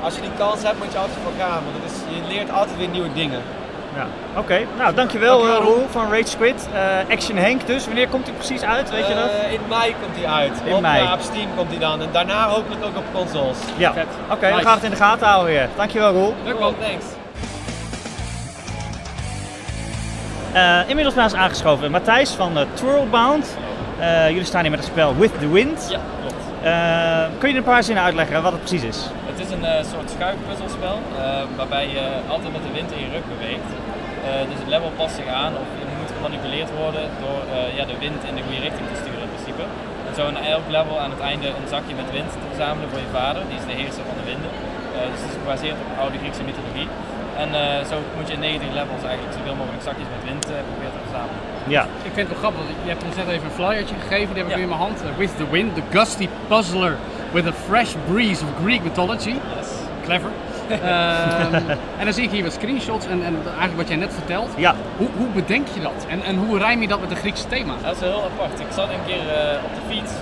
[0.07, 1.61] als je die kans hebt, moet je altijd voor gaan.
[1.67, 3.41] Want het is, je leert altijd weer nieuwe dingen.
[3.97, 4.07] Ja.
[4.41, 6.69] Oké, nou dankjewel, Dankjewel, eh, Roel van Rage Squid.
[6.73, 7.85] Eh, Action Henk dus.
[7.87, 9.31] Wanneer komt hij precies uit, weet je dat?
[9.31, 10.53] Eh, in mei komt die uit.
[10.65, 11.13] In op, mei.
[11.13, 12.01] op Steam komt die dan.
[12.03, 13.57] En daarna hopelijk ook op consoles.
[13.77, 13.93] Ja.
[14.31, 14.63] Oké, we Nice.
[14.67, 15.69] gaan het in de gaten houden weer.
[15.77, 16.35] Dankjewel, Roel.
[16.59, 16.75] Man.
[16.81, 17.05] thanks.
[20.87, 23.57] Inmiddels ons aangeschoven Matthijs van Twirlbound.
[24.29, 25.87] Jullie staan hier met het spel With the Wind.
[25.91, 27.39] Ja, klopt.
[27.39, 29.09] Kun je een paar zinnen uitleggen wat het precies is?
[29.39, 33.11] Het is een eh, soort schuifpuzzelspel eh, waarbij je altijd met de wind in je
[33.17, 33.71] rug beweegt.
[34.27, 37.85] Eh, dus het level past zich aan of je moet gemanipuleerd worden door eh, ja,
[37.93, 39.65] de wind in de goede richting te sturen in principe.
[40.09, 43.03] En zo in elk level aan het einde een zakje met wind te verzamelen voor
[43.07, 44.51] je vader, die is de heerser van de winden.
[44.95, 46.89] Eh, dus het is gebaseerd op oude Griekse mythologie.
[47.43, 50.95] En eh, zo moet je in 90 levels eigenlijk zoveel mogelijk zakjes met wind proberen
[50.97, 51.41] te verzamelen.
[51.77, 51.83] Ja.
[52.09, 54.49] Ik vind het wel grappig, je hebt ons net even een flyertje gegeven, die heb
[54.51, 54.61] ik Ja.
[54.61, 54.99] nu in mijn hand.
[55.25, 56.93] With the Wind, the gusty puzzler
[57.33, 59.35] with a fresh breeze of Greek mythology.
[59.57, 59.69] Yes.
[60.05, 60.31] Clever.
[60.69, 61.55] Ehm,
[61.99, 64.51] en dan zie ik hier wat screenshots en, en eigenlijk wat jij net vertelt.
[64.57, 64.75] Ja.
[64.97, 66.07] Hoe, hoe bedenk je dat?
[66.09, 67.73] En, en hoe rijm je dat met een Griekse thema?
[67.83, 68.61] Dat is wel heel apart.
[68.61, 70.13] Ik zat een keer eh, op de fiets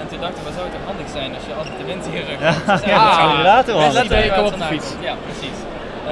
[0.00, 2.04] en toen dacht ik, wat zou het toch handig zijn als je altijd de wind
[2.14, 2.66] rug hebt.
[2.66, 4.24] Dus, Ja, dat zou inderdaad heel beste handig zijn.
[4.24, 4.88] idee Kom op het de fiets.
[5.08, 5.58] Ja, precies.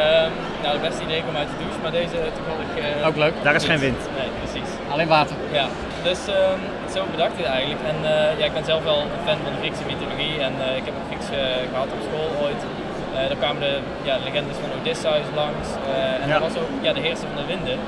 [0.02, 0.30] Ehm,
[0.62, 2.68] nou, het beste idee kwam uit de douche, maar deze toevallig...
[3.00, 3.34] eh, Ook leuk.
[3.46, 4.00] Daar is geen wind.
[4.18, 4.70] Nee, precies.
[4.92, 5.36] Alleen water.
[5.60, 5.66] Ja,
[6.08, 6.60] dus ehm,
[6.96, 7.82] zo bedacht eigenlijk.
[7.92, 10.80] En eh, ja, ik ben zelf wel een fan van de Griekse mythologie en eh,
[10.80, 11.40] ik heb ook Grieks eh,
[11.72, 12.62] gehad op school ooit.
[13.30, 13.74] Daar kwamen de
[14.08, 15.68] ja, legendes van Odysseus langs
[16.22, 16.32] en Ja.
[16.34, 17.78] dat was ook ja, de heerser van de winden.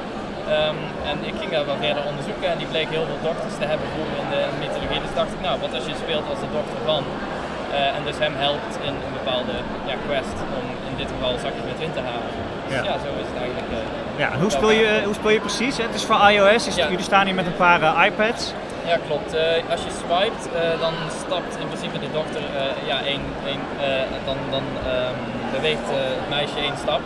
[0.56, 0.78] Ehm,
[1.10, 3.86] en ik ging daar wel verder onderzoeken en die bleek heel veel dochters te hebben
[3.94, 5.00] vroeger in de mythologie.
[5.06, 7.02] Dus dacht ik, nou, wat als je speelt als de dochter van
[7.98, 9.54] en dus hem helpt in een bepaalde
[9.90, 12.30] ja, quest om in dit geval zakjes met wind te halen.
[12.66, 12.82] Dus Ja.
[12.88, 13.68] ja, zo is het eigenlijk.
[14.22, 15.74] Ja, en hoe speel je, hoe speel je precies?
[15.86, 16.88] Het is voor iOS, Ja.
[16.94, 18.42] jullie staan hier met een paar iPads.
[18.90, 19.30] Ja, klopt.
[19.34, 23.62] Eh, als je swipet, eh, dan stapt in principe de dokter eh, ja, één, één,
[24.28, 25.16] dan, dan ehm,
[25.56, 27.02] beweegt het meisje één stap.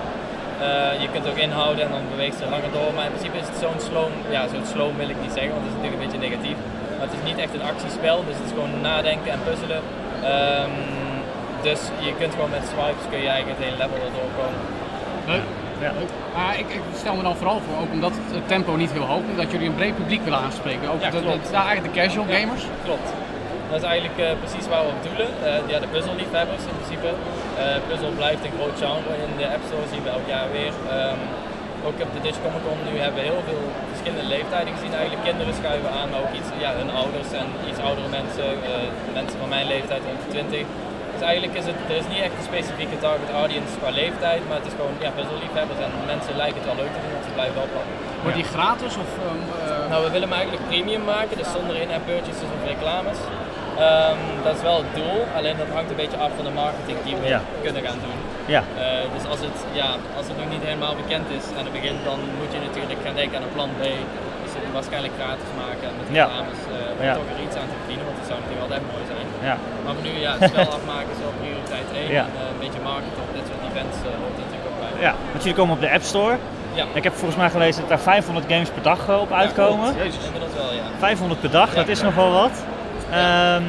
[1.05, 2.90] Je kunt ook inhouden en dan beweegt ze langer door.
[2.95, 5.62] Maar in principe is het zo'n slow, ja, zo'n slow wil ik niet zeggen, want
[5.64, 6.59] dat is natuurlijk een beetje negatief.
[6.97, 9.83] Maar het is niet echt een actiespel, dus het is gewoon nadenken en puzzelen.
[10.35, 10.75] Ehm,
[11.68, 14.61] dus je kunt gewoon met swipes kun je eigenlijk het hele level erdoor komen.
[15.85, 15.92] Ja.
[16.37, 19.25] Maar ik, ik stel me dan vooral voor, ook omdat het tempo niet heel hoog
[19.31, 20.87] is, dat jullie een breed publiek willen aanspreken.
[20.92, 21.11] Ook Ja,
[21.53, 22.64] ja, eigenlijk de casual gamers.
[22.88, 23.09] Klopt.
[23.71, 25.31] Dat is eigenlijk eh, precies waar we op doelen.
[25.49, 27.11] Eh, ja, de puzzelliefhebbers in principe.
[27.62, 30.73] Eh puzzel blijft een groot genre in de App Store, zien we elk jaar weer.
[30.97, 31.21] Ehm,
[31.87, 34.92] ook op de Dutch Comic Con nu hebben we heel veel verschillende leeftijden gezien.
[34.99, 38.49] Eigenlijk kinderen schuiven aan, maar ook iets, ja, hun ouders en iets oudere mensen,
[39.18, 40.64] mensen van mijn leeftijd, rond de 20.
[41.31, 44.69] Eigenlijk is het, er is niet echt een specifieke target audience qua leeftijd, maar het
[44.71, 47.57] is gewoon ja, puzzelliefhebbers en mensen lijken het wel leuk te vinden, want ze blijven
[47.63, 47.95] wel plakken.
[48.25, 49.11] Wordt die gratis of...
[49.27, 53.19] ehm, eh, Nou, we willen hem eigenlijk premium maken, dus zonder in-app purchases of reclames.
[53.89, 56.99] Ehm, dat is wel het doel, alleen dat hangt een beetje af van de marketing
[57.07, 57.41] die we Ja.
[57.67, 58.19] kunnen gaan doen.
[58.55, 58.63] Ja.
[58.83, 61.97] Eh, dus als het, ja, als het nog niet helemaal bekend is aan het begin,
[62.09, 63.83] dan moet je natuurlijk gaan denken aan een plan B.
[64.79, 66.25] Waarschijnlijk gratis maken en met Ja.
[66.27, 67.14] reclames eh, om Ja.
[67.18, 69.27] toch er iets aan te verdienen, want dat zou natuurlijk altijd mooi zijn.
[69.48, 69.55] Ja.
[69.85, 72.18] Maar nu, ja, het spel afmaken is wel prioriteit 1.
[72.18, 72.25] Ja.
[72.29, 74.92] En, eh, een beetje marketing op dit soort events eh, hoort natuurlijk ook bij.
[75.07, 76.37] ja, want jullie komen op de App Store.
[76.81, 76.85] Ja.
[77.01, 79.88] Ik heb volgens mij gelezen dat daar 500 games per dag op uitkomen.
[80.05, 80.25] Jezus.
[80.29, 80.87] Inmiddels wel, ja.
[81.07, 81.92] 500 per dag, dat Ja.
[81.96, 82.55] is nogal wat.
[83.11, 83.62] Ehm,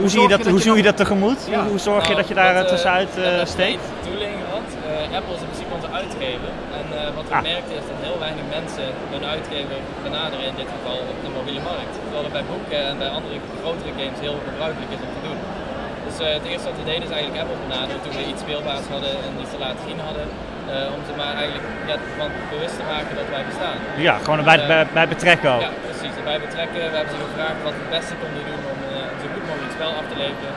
[0.00, 1.40] hoe, zie je dat, je dat hoe je zie je dat tegemoet?
[1.50, 1.60] Ja.
[1.60, 3.08] Hoe, hoe zorg je Nou, dat je daar dat, uh, eh, tussenuit
[3.48, 3.84] steekt?
[4.86, 5.65] Eh, Apple is in principe
[6.80, 7.42] En eh, wat we Ah.
[7.52, 11.62] merkten is dat heel weinig mensen hun uitgever benaderen in dit geval op de mobiele
[11.72, 11.94] markt.
[12.04, 15.40] Terwijl het bij boeken en bij andere grotere games heel gebruikelijk is om te doen.
[16.06, 18.86] Dus eh, het eerste wat we deden is eigenlijk Apple benaderen toen we iets speelbaars
[18.94, 20.26] hadden en iets te laten zien hadden.
[20.74, 23.78] eh, om ze maar eigenlijk ja, van bewust te maken dat wij bestaan.
[24.08, 25.62] Ja, gewoon bij, bij, bij betrekken ook.
[25.66, 26.14] Ja, precies.
[26.20, 26.80] Erbij betrekken.
[26.92, 29.74] We hebben ze gevraagd wat we het beste konden doen om een zo goed mogelijk
[29.78, 30.52] spel af te leveren.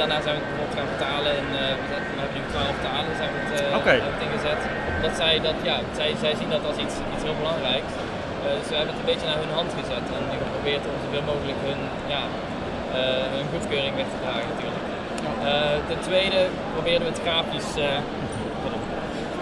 [0.00, 3.12] Daarna zijn we het bijvoorbeeld gaan vertalen in, we zijn- we hebben nu 12 talen
[3.20, 3.92] zijn we het, eh, Oké.
[3.96, 4.60] hebben het ingezet.
[5.04, 7.92] Dat zij, dat, ja, zij, zij zien dat als iets, iets heel belangrijks.
[8.42, 11.26] Eh, dus we hebben het een beetje naar hun hand gezet en geprobeerd om zoveel
[11.32, 11.80] mogelijk hun,
[12.14, 12.22] ja,
[12.98, 14.80] eh, hun goedkeuring weg te dragen natuurlijk.
[15.90, 16.40] Ten tweede
[16.74, 17.70] probeerden we het grafisch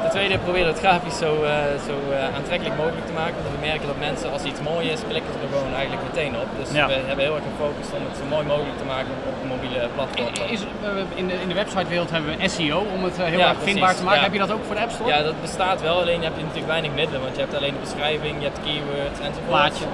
[0.02, 1.52] Ten tweede proberen we het grafisch zo, eh,
[1.88, 3.36] zo eh, aantrekkelijk mogelijk te maken.
[3.44, 6.32] Want we merken dat mensen, als iets mooi is, klikken ze er gewoon eigenlijk meteen
[6.42, 6.48] op.
[6.60, 6.86] Dus Ja.
[6.86, 9.80] we hebben heel erg gefocust om het zo mooi mogelijk te maken op een mobiele
[9.96, 10.26] platform.
[10.56, 13.58] Is, eh, in, de, in de websitewereld hebben we SEO om het heel Ja, erg
[13.58, 14.20] precies, vindbaar te maken.
[14.20, 14.26] ja.
[14.28, 15.10] Heb je dat ook voor de App Store?
[15.14, 17.20] Ja, dat bestaat wel, alleen heb je natuurlijk weinig middelen.
[17.26, 19.56] Want je hebt alleen de beschrijving, je hebt keywords enzovoort.
[19.58, 19.86] Plaatje.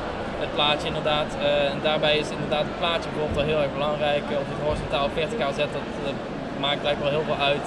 [0.44, 1.30] Het plaatje inderdaad.
[1.40, 4.22] Eh, en daarbij is inderdaad het plaatje bijvoorbeeld wel heel erg belangrijk.
[4.42, 5.70] Of je het horizontaal of verticaal zet,
[6.08, 6.16] dat
[6.64, 7.66] maakt blijkbaar heel veel uit.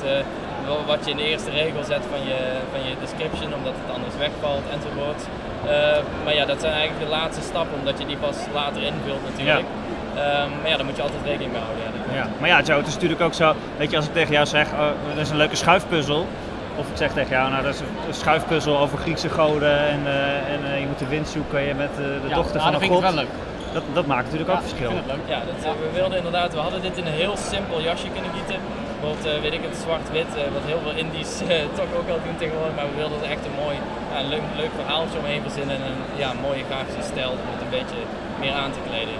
[0.92, 2.40] Wat je in de eerste regel zet van je,
[2.72, 5.22] van je description, omdat het anders wegvalt enzovoort.
[5.66, 9.24] Eh, maar ja, dat zijn eigenlijk de laatste stappen, omdat je die pas later invult
[9.30, 9.68] natuurlijk.
[10.16, 11.84] Ehm, maar ja, daar moet je altijd rekening mee houden.
[11.86, 12.16] Ja, dat.
[12.20, 12.26] Ja.
[12.40, 14.68] Maar ja, Joe, het is natuurlijk ook zo, weet je, als ik tegen jou zeg,
[14.72, 16.28] oh, dat is een leuke schuifpuzzel.
[16.76, 20.54] Of ik zeg tegen jou, nou dat is een schuifpuzzel over Griekse goden en, eh,
[20.54, 22.82] en eh, je moet de wind zoeken je met de Ja, dochter nou, van dat
[22.82, 23.16] een vind ik god.
[23.16, 23.34] wel leuk.
[23.74, 24.90] Dat, dat maakt natuurlijk ook verschil.
[24.90, 25.26] ik vind het leuk.
[25.36, 28.60] Ja, dat, we wilden inderdaad, we hadden dit in een heel simpel jasje kunnen gieten.
[29.00, 32.22] Bijvoorbeeld, eh, weet ik het, zwart-wit, eh, wat heel veel Indisch eh, toch ook wel
[32.26, 32.76] doen tegenwoordig.
[32.80, 33.78] Maar we wilden er echt een mooi,
[34.14, 37.76] ja, leuk, leuk verhaaltje omheen verzinnen en een ja, mooie grafische stijl om het een
[37.80, 38.00] beetje
[38.44, 39.18] meer aan te kleden.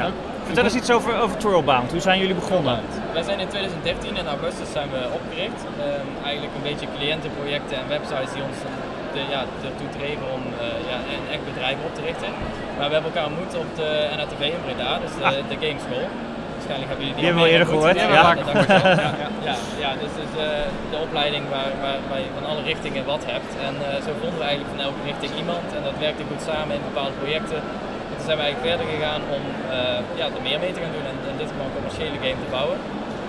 [0.00, 0.06] Ja.
[0.48, 1.90] Vertel eens iets over, over Twirlbound.
[1.90, 2.80] Hoe zijn jullie begonnen?
[3.12, 5.60] Wij zijn in 2013 in augustus zijn we opgericht.
[5.64, 8.58] Ehm, eigenlijk een beetje cliëntenprojecten en websites die ons
[9.14, 9.40] de, ja,
[9.70, 12.30] ertoe dreven om eh, ja, een echt bedrijf op te richten.
[12.76, 16.06] Maar we hebben elkaar ontmoet op de NATV in Breda, dus de, de Gameschool.
[16.62, 18.32] Waarschijnlijk hebben jullie Die hebben we al eerder gehoord, Ja, ja.
[19.22, 23.02] ja, ja, ja, dus, dus eh, de opleiding waar, waar, waar je van alle richtingen
[23.14, 23.52] wat hebt.
[23.68, 26.72] En eh, zo vonden we eigenlijk van elke richting iemand en dat werkte goed samen
[26.78, 27.60] in bepaalde projecten.
[28.10, 29.44] En toen zijn we eigenlijk verder gegaan om
[29.76, 32.50] eh, ja, er meer mee te gaan doen en, dit gewoon een commerciële game te
[32.56, 32.78] bouwen.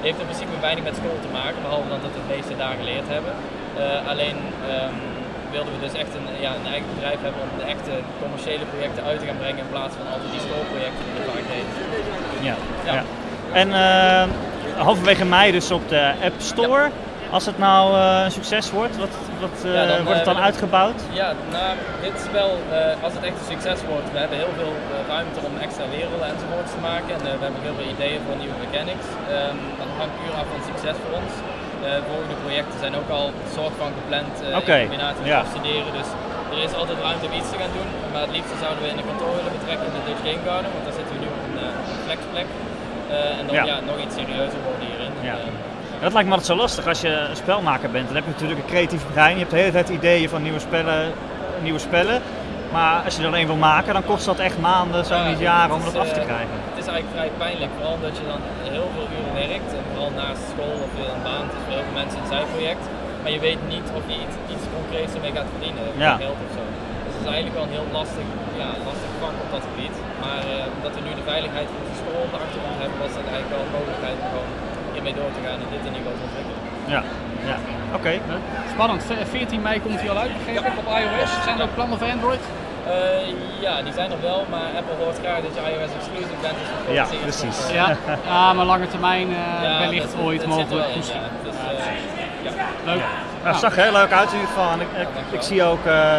[0.06, 3.08] Heeft in principe weinig met school te maken, behalve dat we het meeste daar geleerd
[3.16, 3.34] hebben.
[4.12, 4.38] Alleen
[4.72, 4.98] ehm,
[5.56, 7.94] wilden we dus echt een, ja, een eigen bedrijf hebben om de echte
[8.24, 11.46] commerciële projecten uit te gaan brengen in plaats van altijd die schoolprojecten die we vaak
[11.54, 11.72] deden.
[12.50, 12.56] Ja.
[12.90, 13.04] Ja.
[13.54, 14.24] En eh,
[14.78, 16.90] halverwege mei dus op de App Store.
[17.32, 20.42] Als het nou eh, een succes wordt, wat, wat, eh, Ja, dan, wordt het dan
[20.50, 21.00] uitgebouwd?
[21.22, 22.52] Ja, nou, dit spel,
[23.06, 24.74] als het echt een succes wordt, we hebben heel veel
[25.14, 27.12] ruimte om extra werelden enzovoorts te maken.
[27.16, 29.08] En we hebben heel veel ideeën voor nieuwe mechanics.
[29.36, 31.34] Ehm, dat hangt puur af van succes voor ons.
[31.88, 33.26] Eh volgende projecten zijn ook al
[33.58, 35.92] soort van gepland eh, Oké, in combinatie met afstuderen.
[36.00, 36.10] Dus
[36.54, 37.90] er is altijd ruimte om iets te gaan doen.
[38.12, 40.70] Maar het liefste zouden we in een kantoor willen betrekken in de Dutch Game Garden,
[40.74, 42.48] want daar zitten we nu op een, een flexplek.
[43.14, 43.64] Eh, en dan Ja.
[43.66, 43.80] ja.
[43.90, 45.12] nog iets serieuzer worden hierin.
[45.30, 45.32] Ja.
[45.34, 48.06] Eh, Dat lijkt me altijd zo lastig als je een spelmaker bent.
[48.08, 49.34] Dan heb je natuurlijk een creatief brein.
[49.34, 51.12] Je hebt de hele tijd ideeën van nieuwe spellen,
[51.68, 52.22] nieuwe spellen.
[52.76, 55.28] Maar als je er dan een wil maken, dan kost dat echt maanden, zo Ja,
[55.30, 56.56] niet jaren om dat af te eh, krijgen.
[56.74, 58.42] Het is eigenlijk vrij pijnlijk, vooral omdat je dan
[58.76, 59.70] heel veel uren werkt.
[59.80, 61.44] En vooral naast school of een baan.
[61.48, 62.84] Het is voor heel veel mensen een zijproject.
[63.22, 65.84] Maar je weet niet of je iets, iets concreets ermee gaat verdienen.
[66.06, 66.14] Ja.
[66.26, 66.64] Geld of zo.
[67.24, 68.26] Het is eigenlijk wel een heel lastig,
[68.62, 69.96] ja, lastig vak op dat gebied.
[70.24, 73.14] Maar eh, omdat we nu de veiligheid van onze school op de achtergrond hebben, was
[73.20, 74.52] dat eigenlijk wel een mogelijkheid om gewoon
[74.96, 76.60] hiermee door te gaan en dit in ieder geval te ontwikkelen.
[76.96, 77.02] Ja,
[77.52, 77.58] ja.
[77.98, 78.12] oké.
[78.76, 79.02] Spannend.
[79.10, 81.32] Ve- 14 mei komt hij al uit, begreep ik, op iOS.
[81.48, 82.44] Zijn er ook plannen voor Android?
[82.48, 82.94] Eh,
[83.66, 86.58] ja, die zijn er wel, maar Apple hoort graag dat je iOS exclusive bent.
[86.86, 87.58] Dus Ja, precies.
[87.64, 87.88] op, eh, Ja,
[88.32, 90.86] ja maar lange termijn eh, ja, wellicht dat- ooit dat zit er mogelijk.
[90.86, 91.26] wel in, Misschien.
[91.28, 91.46] ja.
[91.48, 92.52] Dus, eh, ja.
[92.90, 93.04] Leuk.
[93.44, 94.70] Nou, zag er heel leuk uit in ieder geval.
[94.76, 95.08] En ik, ik,
[95.38, 96.18] ik zie ook eh,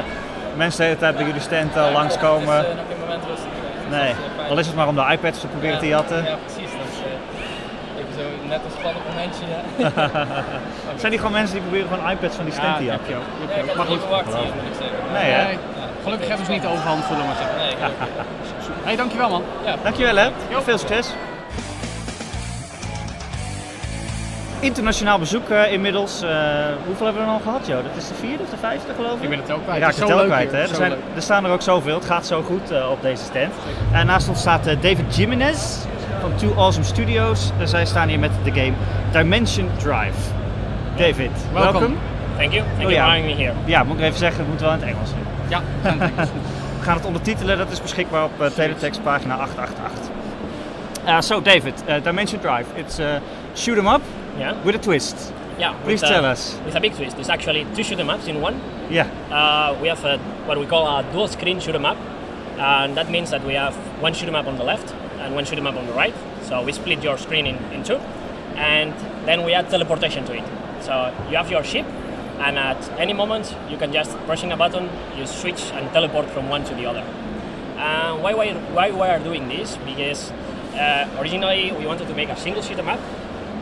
[0.57, 2.57] mensen de hele tijd bij jullie stand eh, langskomen.
[2.57, 3.49] Het is eh, moment rustig.
[3.91, 6.17] Nee, is, eh, al is het maar om de iPads te proberen te Ja, jatten.
[6.25, 6.71] Ja, precies.
[6.81, 9.47] Dat is eh, even zo net een spannend momentje.
[11.01, 13.15] Zijn die gewoon mensen die proberen gewoon iPads van die stand te heb jatten?
[13.15, 14.01] heb Ja, ik het niet goed.
[14.01, 15.13] verwacht hier, moet ik zeggen.
[15.13, 15.45] Nee, hè?
[16.03, 17.57] Gelukkig hebben ze niet de overhand, zullen we maar zeggen.
[17.65, 17.75] Nee.
[18.85, 19.43] Hey, dankjewel man.
[19.83, 20.29] Dankjewel hè.
[20.63, 21.07] Veel succes.
[24.65, 26.23] Internationaal bezoek eh, inmiddels.
[26.23, 26.29] Eh,
[26.87, 27.77] hoeveel hebben we er al gehad, joh?
[27.77, 29.23] Dat is de vierde of de vijfde, geloof ik?
[29.23, 29.77] Ik ben het ook kwijt.
[29.77, 30.59] Ik raak Het zo ook kwijt, hè?
[30.61, 31.95] Er, Zo zijn, er staan er ook zoveel.
[31.95, 33.53] Het gaat zo goed eh, op deze stand.
[33.93, 35.77] En naast ons staat David Jimenez
[36.21, 37.51] van Two Awesome Studios.
[37.59, 38.73] En zij staan hier met de game
[39.13, 40.19] Dimension Drive.
[40.97, 41.73] David, Welkom.
[41.73, 41.97] welkom.
[42.37, 42.65] Thank you.
[42.77, 43.05] Thank Oh, you ja.
[43.05, 43.55] for having me here.
[43.65, 45.23] Ja, moet ik even zeggen, het moet wel in het Engels nu.
[45.49, 45.63] Ja,
[46.79, 50.13] We gaan het ondertitelen, dat is beschikbaar op Teletext pagina 888.
[51.07, 53.21] Uh, so David, Dimension Drive, it's a
[53.55, 54.01] shoot 'em up
[54.39, 54.61] Yeah.
[54.65, 55.33] with a twist.
[55.59, 55.79] Yeah.
[55.85, 56.59] Please uh, tell us.
[56.65, 57.17] With a big twist.
[57.19, 58.61] It's actually two shoot 'em ups in one.
[58.91, 59.07] Yeah.
[59.31, 61.97] Uh, we have a, what we call a dual screen shoot 'em up,
[62.59, 65.45] and that means that we have one shoot 'em up on the left and one
[65.45, 66.15] shoot 'em up on the right.
[66.43, 67.99] So we split your screen in, in two,
[68.57, 68.93] and
[69.27, 70.45] then we add teleportation to it.
[70.81, 71.87] So you have your ship,
[72.41, 76.49] and at any moment you can just pressing a button, you switch and teleport from
[76.49, 77.05] one to the other.
[77.79, 79.77] Uh, why, why, why we are doing this?
[79.79, 80.31] Because
[80.75, 83.01] uh, originally we wanted to make a single shoot 'em up,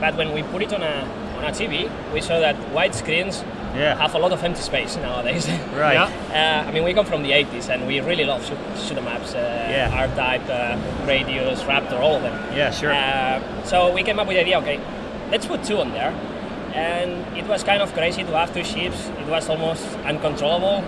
[0.02, 0.94] but when we put it on a
[1.38, 1.74] on a TV,
[2.14, 3.34] we saw that wide screens
[3.74, 3.94] Yeah.
[4.04, 5.44] have a lot of empty space nowadays.
[5.84, 5.96] Right.
[5.96, 9.08] Uh, I mean, we come from the 80s and we really love shoot, shoot 'em
[9.16, 9.38] ups, uh,
[9.76, 10.02] Yeah.
[10.04, 10.76] R-Type, uh,
[11.12, 12.36] Radius, Raptor, all of them.
[12.60, 12.92] Yeah, sure.
[12.92, 14.78] Uh, so we came up with the idea, okay,
[15.32, 16.12] let's put two on there.
[16.74, 17.10] And
[17.40, 19.00] it was kind of crazy to have two ships.
[19.22, 20.78] It was almost uncontrollable.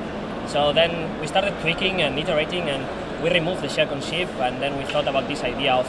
[0.46, 2.82] So then we started tweaking and iterating and
[3.22, 5.86] we removed the second ship and then we thought about this idea of,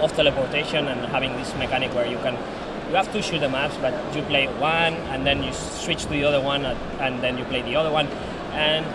[0.00, 2.36] of teleportation and having this mechanic where you can
[2.90, 6.08] you have two shoot 'em maps, but you play one and then you switch to
[6.10, 8.06] the other one and, and then you play the other one
[8.52, 8.86] and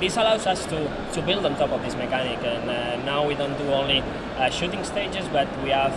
[0.00, 0.78] this allows us to,
[1.12, 4.02] to build on top of this mechanic and uh, now we don't do only
[4.38, 5.92] uh, shooting stages but we have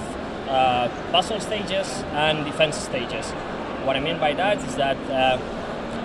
[0.50, 3.32] uh, puzzle stages and defense stages
[3.86, 5.38] what i mean by that is that uh,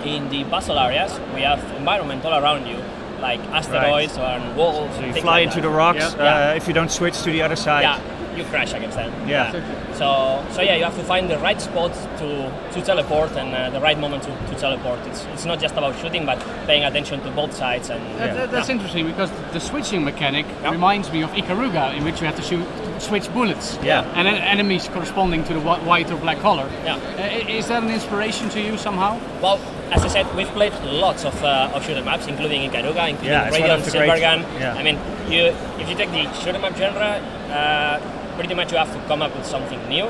[0.05, 2.77] in the puzzle areas we have environment all around you
[3.21, 5.61] like asteroids and walls So you things fly like into that.
[5.61, 6.15] the rocks.
[6.17, 6.49] Yeah.
[6.51, 7.83] Uh, if you don't switch to the other side.
[7.83, 7.99] yeah
[8.37, 9.51] you crash against them Yeah.
[9.93, 12.27] so so yeah you have to find the right spot to
[12.73, 15.93] to teleport and uh, the right moment to, to teleport it's, it's not just about
[16.01, 20.03] shooting but paying attention to both sides and That- that- that's interesting because the switching
[20.03, 22.65] mechanic reminds me of Ikaruga, in which you have to shoot
[22.99, 23.77] switch bullets.
[23.83, 24.01] Yeah.
[24.17, 26.67] And then enemies corresponding to the white or black color.
[26.85, 26.95] Yeah.
[26.95, 29.19] Uh, is that an inspiration to you somehow?
[29.41, 29.59] Well,
[29.91, 33.49] as I said, we've played lots of, uh, of shooter maps, including Ikaruga, including Yeah,
[33.49, 34.39] Radiant, of the great- Silvergun.
[34.59, 34.73] yeah.
[34.79, 34.97] I mean,
[35.29, 35.41] you
[35.81, 37.19] if you take the shooter map genre,
[37.51, 37.99] uh,
[38.35, 40.07] pretty much you have to come up with something new,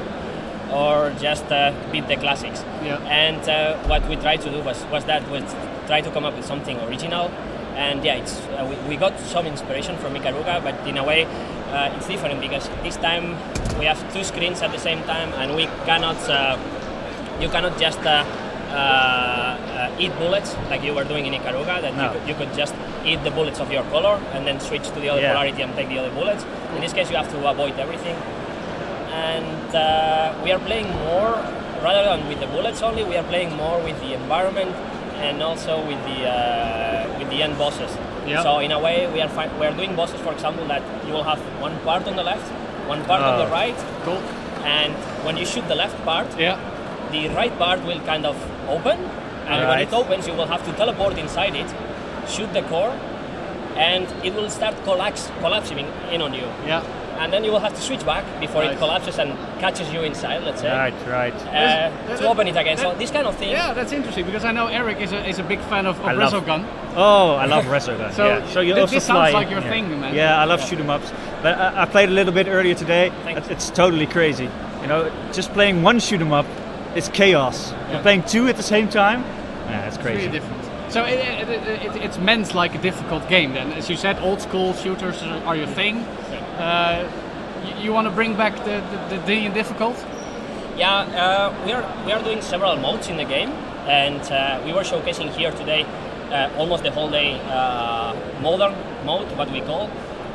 [0.72, 2.64] or just uh, beat the classics.
[2.84, 2.98] Yeah.
[3.08, 5.44] And uh, what we tried to do was was that was
[5.88, 7.30] try to come up with something original.
[7.76, 11.26] And yeah, it's uh, we, we got some inspiration from Ikaruga, but in a way,
[11.26, 13.36] uh, it's different because this time
[13.80, 16.18] we have two screens at the same time, and we cannot.
[16.30, 16.58] Uh,
[17.42, 18.00] you cannot just
[18.74, 21.82] uh, uh, uh, eat bullets like you were doing in Ikaruga.
[21.82, 22.04] That No.
[22.06, 22.74] you, could, you could just
[23.06, 25.34] eat the bullets of your color and then switch to the other Yeah.
[25.34, 26.44] polarity and take the other bullets.
[26.76, 28.16] In this case, you have to avoid everything.
[29.14, 31.32] And uh, we are playing more
[31.84, 33.04] rather than with the bullets only.
[33.04, 34.76] We are playing more with the environment
[35.18, 37.92] and also with the uh, with the end bosses.
[38.28, 38.42] Yeah.
[38.42, 41.24] So in a way, we are we are doing bosses, for example, that you will
[41.24, 42.48] have one part on the left,
[42.88, 43.46] one part on Oh.
[43.46, 44.22] the right, Cool.
[44.66, 44.94] and
[45.26, 46.58] when you shoot the left part, Yeah.
[47.12, 48.36] the right part will kind of
[48.70, 48.98] open,
[49.48, 51.70] and when it opens, you will have to teleport inside it,
[52.28, 52.94] shoot the core,
[53.76, 55.80] and it will start collapse, collapsing
[56.12, 56.46] in on you.
[56.66, 56.84] Yeah.
[57.20, 58.72] And then you will have to switch back before Right.
[58.74, 61.34] it collapses and catches you inside, let's say, Right, right.
[61.34, 62.76] uh, to open it again.
[62.78, 63.52] So this kind of thing.
[63.52, 66.06] Yeah, that's interesting because I know Eric is a, is a big fan of, of
[66.08, 66.66] I love- Resogun.
[66.96, 68.12] Oh, I love Resogun.
[68.20, 68.48] So, yeah.
[68.50, 69.70] so you th- also this sounds like your yeah.
[69.70, 70.14] thing, man.
[70.16, 70.66] Yeah, I love Yeah.
[70.66, 71.12] shoot 'em ups.
[71.44, 73.12] But I, I played a little bit earlier today.
[73.24, 73.48] Thanks.
[73.48, 74.50] It's totally crazy.
[74.82, 76.46] You know, just playing one shoot 'em up,
[76.96, 77.72] it's chaos.
[77.92, 80.28] But playing two at the same time, yeah, it's It's crazy.
[80.28, 80.64] really different.
[80.92, 83.72] So it, it, it, it, it's meant like a difficult game then.
[83.74, 85.98] As you said, old school shooters are- are your thing.
[86.60, 87.10] Uh,
[87.66, 89.96] you, you want to bring back the, the, the, the difficult?
[90.78, 93.50] Yeah, uh, we are we are doing several modes in the game,
[93.88, 95.86] and uh, we were showcasing here today
[96.32, 98.74] uh, almost the whole day uh, modern
[99.06, 99.88] mode, what we call,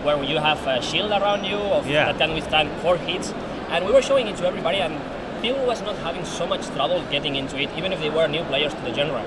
[0.04, 2.06] where you have a shield around you of, Yeah.
[2.06, 3.32] that can withstand four hits,
[3.70, 4.94] and we were showing it to everybody, and
[5.42, 8.42] people was not having so much trouble getting into it, even if they were new
[8.44, 9.22] players to the genre.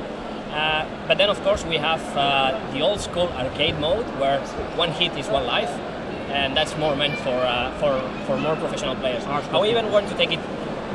[0.52, 4.40] Uh, but then, of course, we have uh, the old school arcade mode where
[4.76, 5.72] one hit is one life,
[6.30, 9.24] and that's more meant for uh, for, for more professional players.
[9.26, 10.40] And we even want to take it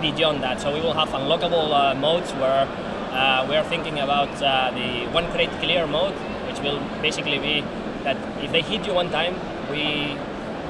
[0.02, 2.68] beyond that, so we will have unlockable uh, modes where
[3.12, 6.14] uh, we are thinking about uh, the one crate clear mode,
[6.48, 7.64] which will basically be
[8.04, 9.34] that if they hit you one time,
[9.70, 10.16] we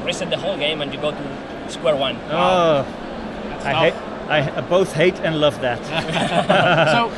[0.05, 2.17] reset the whole game and you go to square one.
[2.31, 2.87] Oh,
[3.65, 3.83] I tough.
[3.83, 4.16] hate.
[4.29, 5.81] I both hate and love that.
[6.95, 7.11] so,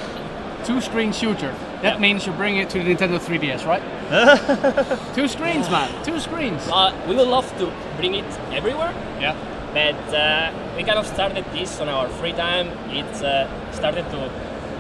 [0.65, 1.55] two screen shooter.
[1.83, 1.99] That Yeah.
[1.99, 3.83] means you bring it to the Nintendo 3DS, right?
[5.15, 5.89] two screens, man.
[6.05, 6.63] Two screens.
[6.73, 9.35] Uh, we would love to bring it everywhere, Yeah.
[9.73, 12.69] but uh, we kind of started this on our free time.
[12.91, 14.31] It uh, started to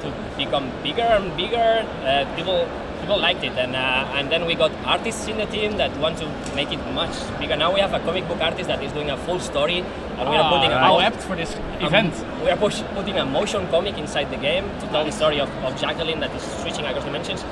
[0.02, 1.84] to become bigger and bigger.
[2.04, 2.68] Uh, people
[3.08, 6.18] people liked it, and uh, and then we got artists in the team that want
[6.18, 7.56] to make it much bigger.
[7.56, 9.78] Now we have a comic book artist that is doing a full story,
[10.18, 12.12] and we are putting a Ah, how mo- apt for this event.
[12.20, 15.40] um, we are push, putting a motion comic inside the game to tell the story
[15.40, 17.44] of, of Jacqueline that is switching across dimensions.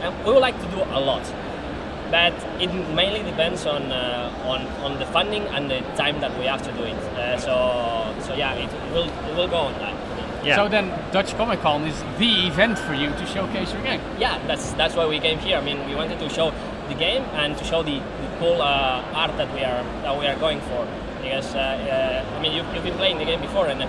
[0.00, 1.22] And we would like to do a lot,
[2.10, 6.46] but it mainly depends on uh, on on the funding and the time that we
[6.46, 6.96] have to do it.
[7.20, 7.52] Uh, so
[8.26, 9.94] so yeah, it will it will go on that.
[10.44, 10.56] Yeah.
[10.56, 14.00] So then, Dutch Comic Con is the event for you to showcase your game.
[14.18, 15.56] yeah, that's that's why we came here.
[15.56, 16.52] I mean, we wanted to show
[16.88, 20.26] the game and to show the, the cool uh, art that we are that we
[20.26, 20.86] are going for.
[21.22, 23.88] Because uh, uh, I mean, you've, you've been playing the game before, and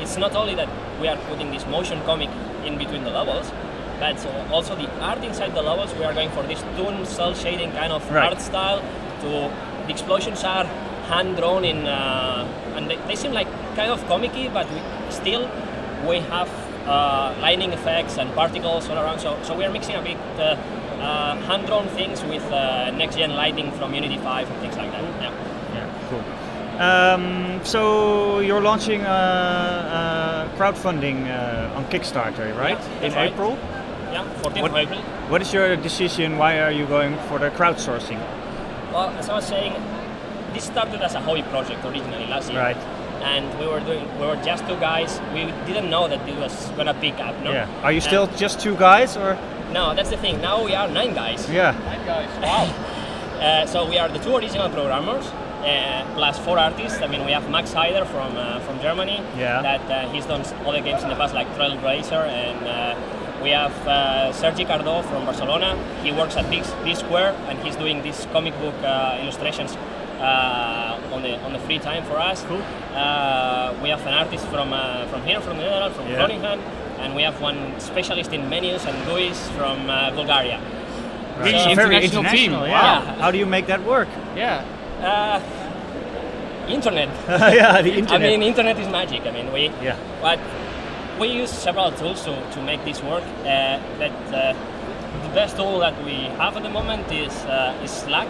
[0.00, 0.68] it's not only that
[1.00, 2.30] we are putting this motion comic
[2.64, 3.52] in between the levels,
[4.00, 5.92] but uh, also the art inside the levels.
[5.94, 8.30] We are going for this toon cell shading kind of Right.
[8.32, 8.80] art style.
[9.20, 9.28] To
[9.86, 10.64] the explosions are
[11.12, 14.80] hand drawn in, uh, and they, they seem like kind of comicky, but we,
[15.10, 15.48] still
[16.06, 16.48] we have
[16.86, 19.20] uh, lighting effects and particles all around.
[19.20, 20.56] So, so we are mixing a bit uh,
[21.00, 25.02] uh, hand-drawn things with uh, next-gen lighting from Unity 5 and things like that.
[25.22, 25.32] Yeah.
[25.74, 26.22] Yeah, cool.
[26.80, 32.78] Um, so you're launching uh, uh, crowdfunding uh, on Kickstarter, right?
[32.78, 33.32] Yeah, In right.
[33.32, 33.58] April.
[34.12, 35.00] Yeah, 14th What- of April.
[35.28, 36.36] What is your decision?
[36.36, 38.18] Why are you going for the crowdsourcing?
[38.92, 39.72] Well, as I was saying,
[40.52, 42.60] this started as a hobby project originally last year.
[42.60, 42.76] Right.
[43.22, 45.20] And we were doing, we were just two guys.
[45.34, 47.34] We didn't know that it was gonna pick up.
[47.42, 47.52] No.
[47.52, 47.66] Yeah.
[47.82, 49.36] Are you And- still just two guys or?
[49.72, 50.40] No, that's the thing.
[50.40, 51.48] Now we are nine guys.
[51.50, 51.74] Yeah.
[51.86, 52.28] Nine guys.
[52.42, 52.68] Wow.
[53.40, 55.26] Uh, so we are the two original programmers.
[55.64, 57.00] Uh, plus four artists.
[57.00, 59.20] I mean, we have Max Heider from uh, from Germany.
[59.38, 59.62] Yeah.
[59.62, 63.50] That uh, he's done s- other games in the past, like Trailblazer, and uh, we
[63.50, 65.76] have uh, Sergi Cardo from Barcelona.
[66.02, 69.76] He works at Big, Big Square, and he's doing these comic book uh, illustrations
[70.22, 72.42] on the on the free time for us.
[72.44, 72.62] Cool.
[72.94, 76.16] Uh, we have an artist from uh, from here, from the Netherlands, from Yeah.
[76.16, 76.58] Groningen,
[76.98, 80.60] and we have one specialist in menus and GUIs from uh, Bulgaria.
[81.38, 81.60] Right.
[81.60, 82.52] So- very International team.
[82.52, 82.64] Wow.
[82.66, 83.20] Yeah.
[83.22, 84.08] How do you make that work?
[84.36, 84.64] Yeah.
[85.00, 85.40] Uh,
[86.68, 87.08] internet.
[87.28, 88.22] yeah, the internet.
[88.22, 89.22] I mean, internet is magic.
[89.26, 89.96] I mean, we yeah.
[90.20, 90.38] but
[91.18, 93.24] we use several tools to, to make this work.
[93.40, 94.54] Uh, that uh,
[95.22, 98.28] the best tool that we have at the moment is uh, is Slack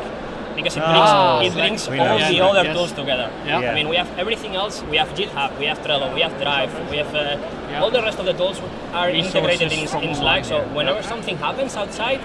[0.56, 2.76] because it Ah, brings, it brings We all the other yes.
[2.76, 3.30] tools together.
[3.46, 3.60] Yeah.
[3.60, 3.70] Yeah.
[3.72, 4.82] I mean, we have everything else.
[4.90, 7.36] We have GitHub, we have Trello, we have Drive, we have uh,
[7.70, 7.82] Yeah.
[7.82, 8.60] all the rest of the tools
[8.92, 10.44] are Resources integrated in, in Slack.
[10.44, 10.74] So yeah.
[10.74, 12.20] whenever something happens outside,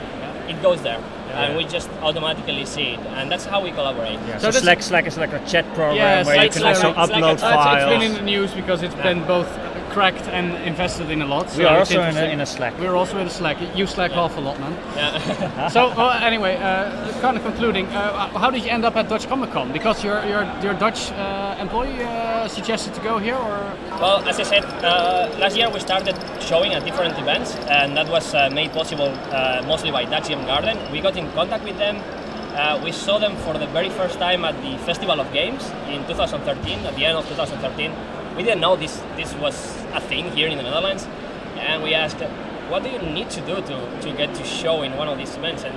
[0.50, 1.00] it goes there,
[1.30, 1.42] Yeah.
[1.44, 4.18] and we just automatically see it, and that's how we collaborate.
[4.28, 6.76] Yeah, So so, Slack, Slack is like a chat program Yeah, where you can Slack-
[6.76, 7.84] also Slack- upload Slack- it's, files.
[7.84, 9.50] it's been in the news because it's been both
[9.98, 11.46] cracked and invested in a lot.
[11.58, 12.74] we are also in a, in a Slack.
[12.80, 13.58] We're also in a Slack.
[13.76, 14.74] You Slack half a lot, man.
[14.96, 15.70] Yeah.
[15.70, 19.28] so well, anyway, uh, kind of concluding, uh, how did you end up at Dutch
[19.28, 19.74] Comic Con?
[19.74, 23.58] Because your your your Dutch uh, employee uh, suggested to go here, or
[24.02, 26.16] Well, as I said, uh, last year we started
[26.50, 30.46] showing at different events, and that was uh, made possible uh, mostly by Dutch Game
[30.46, 30.78] Garden.
[30.92, 31.98] We got in contact with them.
[32.54, 36.06] Uh, we saw them for the very first time at the Festival of Games in
[36.06, 37.92] 2013, at the end of 2013.
[38.38, 39.56] We didn't know this, this was
[39.94, 41.08] a thing here in the Netherlands,
[41.58, 42.20] and we asked,
[42.70, 45.36] what do you need to do to, to get to show in one of these
[45.36, 45.64] events?
[45.64, 45.76] And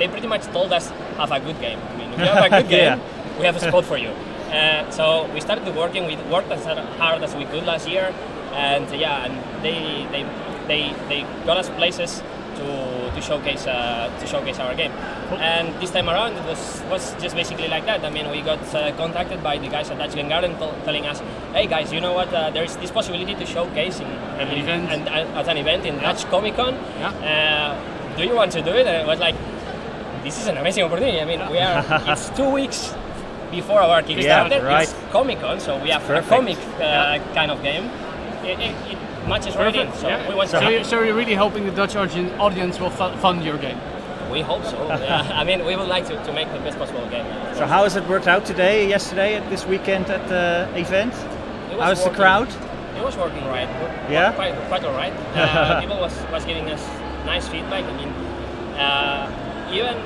[0.00, 0.88] they pretty much told us,
[1.18, 1.78] have a good game.
[1.78, 2.96] I mean, if you have a good Yeah.
[2.96, 3.04] game,
[3.38, 4.08] we have a spot for you.
[4.50, 6.06] Uh, so we started working.
[6.06, 6.64] We worked as
[6.98, 8.12] hard as we could last year,
[8.52, 10.24] and yeah, and they they
[10.66, 12.22] they, they got us places
[12.56, 12.64] to,
[13.14, 14.92] to showcase uh, to showcase our game.
[15.38, 18.04] And this time around, it was was just basically like that.
[18.04, 21.06] I mean, we got uh, contacted by the guys at Dutch Game Garden tell- telling
[21.06, 21.20] us,
[21.52, 22.32] "Hey guys, you know what?
[22.32, 24.90] Uh, there is this possibility to showcase in, At an in- event.
[24.90, 26.74] and, and at an event in Dutch Comic Con.
[26.98, 27.10] Yeah.
[27.30, 29.36] Uh, do you want to do it?" And I was like,
[30.24, 31.20] "This is an amazing opportunity.
[31.20, 32.94] I mean, we are it's two weeks."
[33.50, 34.84] Before our Kickstarter, right.
[34.86, 36.30] it's Comic Con, so we have Perfect.
[36.30, 37.90] a comic uh, kind of game.
[38.46, 38.98] It, it, it
[39.30, 40.28] matches right in, so yeah.
[40.28, 40.70] we want so, to.
[40.70, 43.78] you, so you're really hoping the Dutch audience will fund your game.
[44.30, 44.76] We hope so.
[44.88, 45.40] yeah.
[45.40, 47.26] I mean, we would like to, to make the best possible game.
[47.54, 51.14] So how has it worked out today, yesterday, at this weekend at the event?
[51.70, 52.48] It was How's the crowd?
[52.96, 53.68] It was working right.
[54.10, 54.32] Yeah?
[54.32, 55.12] Quite, quite all right.
[55.34, 56.84] Uh, people was, was giving us
[57.24, 57.84] nice feedback.
[57.84, 58.08] I mean,
[58.78, 59.96] uh, even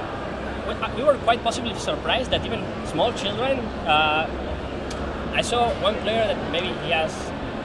[0.68, 3.58] we, we were quite possibly surprised that even small children.
[3.86, 4.28] Uh,
[5.34, 7.12] I saw one player that maybe he has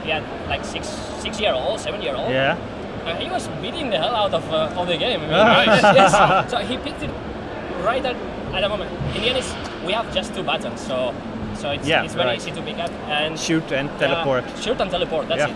[0.04, 0.86] he had like six
[1.22, 2.30] six year old, seven year old.
[2.30, 2.56] Yeah.
[3.04, 5.20] Uh, he was beating the hell out of, uh, of the game.
[5.20, 5.82] I mean, Nice.
[5.82, 6.50] yes, yes.
[6.50, 7.10] So he picked it
[7.82, 8.14] right at,
[8.54, 8.90] at the moment.
[9.16, 9.54] In the end, it's,
[9.86, 11.12] we have just two buttons, so
[11.54, 12.38] so it's, Yeah, it's very right.
[12.38, 14.44] easy to pick up and Shoot and uh, teleport.
[14.60, 15.28] shoot and teleport.
[15.28, 15.48] That's Yeah.
[15.48, 15.54] it.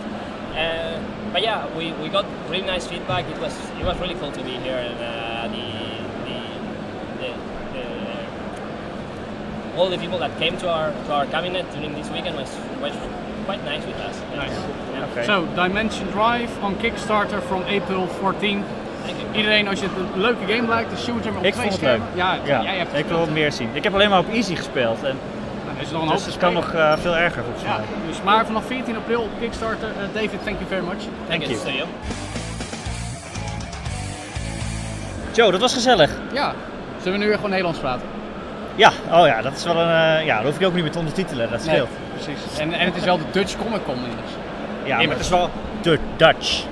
[0.56, 0.98] Uh,
[1.32, 3.26] but yeah, we, we got really nice feedback.
[3.28, 5.64] It was it was really cool to be here and uh, the,
[6.26, 6.38] the,
[7.20, 7.30] the,
[7.74, 7.84] the
[9.78, 12.94] all the people that came to our to our cabinet during this weekend was was
[13.46, 14.16] quite nice with us.
[14.36, 14.58] Nice.
[14.92, 15.04] Yeah.
[15.10, 15.24] Okay.
[15.24, 18.64] So, Dimension Drive on Kickstarter from April 14.
[19.04, 19.36] Thank you.
[19.36, 21.90] Iedereen, als je het een leuke game lijkt, de shooter op Ik twee vond het
[21.90, 22.00] leuk.
[22.14, 23.68] Ja, Ja, jij hebt het ik wil wat meer zien.
[23.72, 25.02] Ik heb alleen maar op easy gespeeld.
[25.02, 25.16] En
[25.66, 27.76] Nou, is er nog een hoop dus het kan nog eh, veel erger volgens Ja,
[27.76, 27.84] mij.
[28.06, 29.88] dus maar vanaf 14 april op Kickstarter.
[29.88, 31.02] Eh, David, thank you very much.
[31.28, 31.54] Thank you.
[31.56, 31.86] See you.
[35.32, 36.10] Joe, dat was gezellig.
[36.32, 36.52] Ja,
[37.02, 38.06] zullen we nu weer gewoon Nederlands praten?
[38.74, 40.18] Ja, oh ja, dat is wel een.
[40.18, 41.88] eh, ja, dat hoef ik ook niet meer te ondertitelen, dat scheelt.
[42.12, 42.58] precies.
[42.58, 44.32] En, en het is wel de Dutch Comic Con immers.
[44.84, 45.50] Ja, maar het is wel
[45.82, 46.64] de Dutch.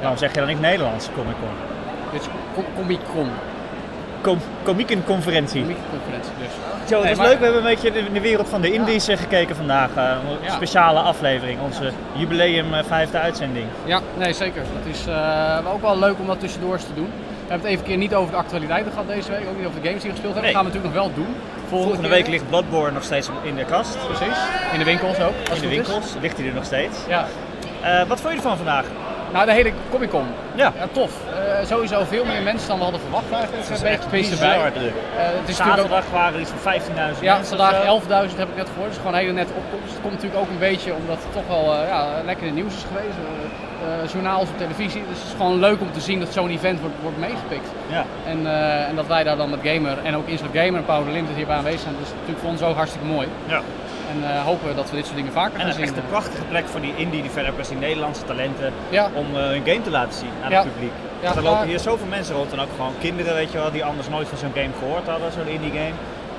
[0.00, 1.48] Waarom zeg je dan niet Nederlands Comic Con?
[2.12, 3.28] Dutch Com- Comic Con.
[4.20, 5.60] Com comiekenconferentie.
[5.62, 6.48] Comic conferentie dus.
[6.88, 7.38] Joe, het Nee, maar- leuk.
[7.38, 9.88] We hebben een beetje in de wereld van de Indies eh, gekeken vandaag.
[9.96, 10.52] eh, een Ja.
[10.52, 13.66] speciale aflevering, onze jubileum vijfde uitzending.
[13.84, 14.62] Ja, nee zeker.
[14.84, 15.04] Het is
[15.72, 17.10] ook wel leuk om dat tussendoor te doen.
[17.52, 19.48] Hebben het even keer niet over de actualiteiten gehad deze week.
[19.48, 20.42] Ook niet over de games die we gespeeld hebben.
[20.42, 20.52] Nee.
[20.52, 21.34] Dat gaan we natuurlijk nog wel doen.
[21.68, 23.96] Volgende week ligt Bloodborne nog steeds in de kast.
[24.06, 24.38] Precies.
[24.72, 25.34] In de winkels ook.
[25.50, 25.86] Als In de is.
[25.86, 26.96] winkels ligt hij er nog steeds.
[27.08, 27.26] Ja.
[27.82, 28.86] Eh, wat vond je ervan vandaag?
[29.32, 30.26] Nou, de hele Comic Con.
[30.54, 30.72] Ja.
[30.92, 31.12] tof.
[31.34, 33.62] Eh, sowieso veel meer mensen dan we hadden verwacht eigenlijk.
[33.62, 34.48] Het is Een echt beetje bizar.
[34.48, 37.84] Eh, het is natuurlijk ook Zaterdag waren er iets van 15.000 Ja, vandaag of zo.
[37.84, 38.88] 11.000 heb ik net gehoord.
[38.88, 39.92] Dus gewoon een hele nette opkomst.
[39.92, 42.84] Het komt natuurlijk ook een beetje omdat het toch wel ja, lekker in nieuws is
[42.90, 43.16] geweest.
[43.82, 45.02] Eh, journaals op televisie.
[45.08, 47.68] Dus het is gewoon leuk om te zien dat zo'n event wordt, wordt meegepikt.
[47.90, 48.04] Ja.
[48.26, 51.12] En, eh, en dat wij daar dan met Gamer en ook Instant Gamer en Power
[51.12, 51.94] Limited hierbij aanwezig zijn.
[52.00, 53.28] Dus natuurlijk voor ons ook hartstikke mooi.
[53.46, 53.60] Ja.
[54.12, 55.82] En eh, hopen we dat we dit soort dingen vaker En gaan zien.
[55.84, 59.08] echt een prachtige plek voor die indie developers, die Nederlandse talenten, Ja.
[59.14, 60.62] om hun game te laten zien aan Ja.
[60.62, 60.92] het publiek.
[61.22, 63.84] Ja, er lopen hier zoveel mensen rond en ook gewoon kinderen, weet je wel, die
[63.84, 65.94] anders nooit van zo'n game gehoord hadden, zo'n indie game.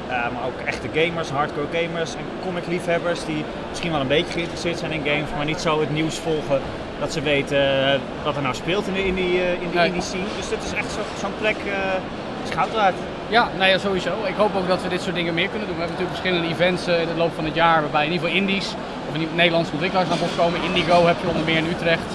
[0.07, 4.77] Maar ook echte gamers, hardcore gamers en comic liefhebbers die misschien wel een beetje geïnteresseerd
[4.79, 6.61] zijn in games, maar niet zo het nieuws volgen
[7.03, 7.61] dat ze weten
[7.93, 10.29] eh, wat er nou speelt in de indie, eh, in indie scene.
[10.37, 12.95] Dus dit is echt zo- zo'n plek, eh is goud waard.
[13.29, 14.13] Ja, nou ja, sowieso.
[14.25, 15.77] Ik hoop ook dat we dit soort dingen meer kunnen doen.
[15.77, 18.41] We hebben natuurlijk verschillende events in de loop van het jaar, waarbij in ieder geval
[18.41, 18.67] indies
[19.07, 20.63] of in ieder Nederlandse ontwikkelaars naar bod komen.
[20.69, 22.09] Indigo heb je onder meer in Utrecht,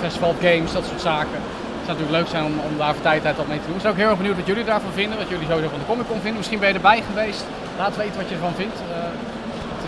[0.00, 1.38] Festival Games, dat soort zaken.
[1.78, 3.76] Het zou natuurlijk leuk zijn om, om daar voor tijd uit wat mee te doen.
[3.76, 5.90] Ik ben ook heel erg benieuwd wat jullie daarvan vinden, wat jullie sowieso van de
[5.92, 6.38] Comic Con vinden.
[6.42, 7.44] Misschien ben je erbij geweest.
[7.82, 8.76] Laat weten wat je ervan vindt.
[8.78, 9.31] Het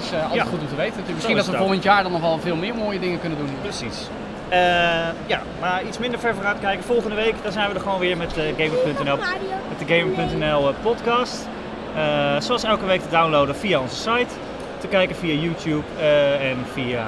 [0.05, 0.45] is altijd Ja.
[0.45, 1.03] goed om te weten.
[1.07, 3.39] Zo Misschien is dat we volgend jaar dan nog wel veel meer mooie dingen kunnen
[3.39, 3.49] doen.
[3.63, 4.09] Precies.
[4.49, 4.59] Eh,
[5.27, 6.85] ja, maar iets minder ver vooruit kijken.
[6.85, 9.17] Volgende week dan zijn we er gewoon weer met eh, Gamer.nl,
[9.69, 11.49] met de Gamer.nl eh, podcast.
[12.39, 14.35] Zoals elke week te downloaden via onze site,
[14.79, 15.85] te kijken via YouTube
[16.41, 17.05] en via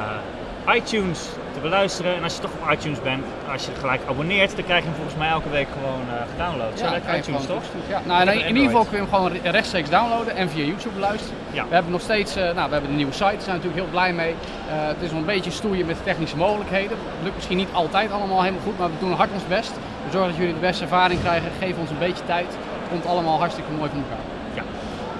[0.75, 2.17] iTunes te beluisteren.
[2.17, 4.95] En als je toch op iTunes bent, als je gelijk abonneert, dan krijg je hem
[5.01, 6.79] volgens mij elke week gewoon eh gedownload.
[6.79, 7.63] Zo Ja, lekker iTunes toch?
[7.89, 8.01] Ja.
[8.05, 11.39] Nou, in, ieder geval kun je hem gewoon re- rechtstreeks downloaden en via YouTube beluisteren.
[11.51, 11.65] Ja.
[11.69, 13.83] We hebben nog steeds, eh, nou, we hebben een nieuwe site, daar zijn we natuurlijk
[13.83, 14.31] heel blij mee.
[14.31, 16.97] Eh, het is nog een beetje stoeien met technische mogelijkheden.
[16.97, 19.73] Het lukt misschien niet altijd allemaal helemaal goed, maar we doen hard ons best.
[20.05, 22.47] We zorgen dat jullie de beste ervaring krijgen, geef ons een beetje tijd.
[22.47, 24.25] Het komt allemaal hartstikke mooi van elkaar.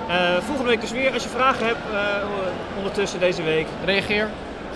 [0.09, 1.13] Eh, volgende week dus weer.
[1.13, 1.79] Als je vragen hebt
[2.77, 3.67] ondertussen deze week.
[3.85, 4.29] Reageer.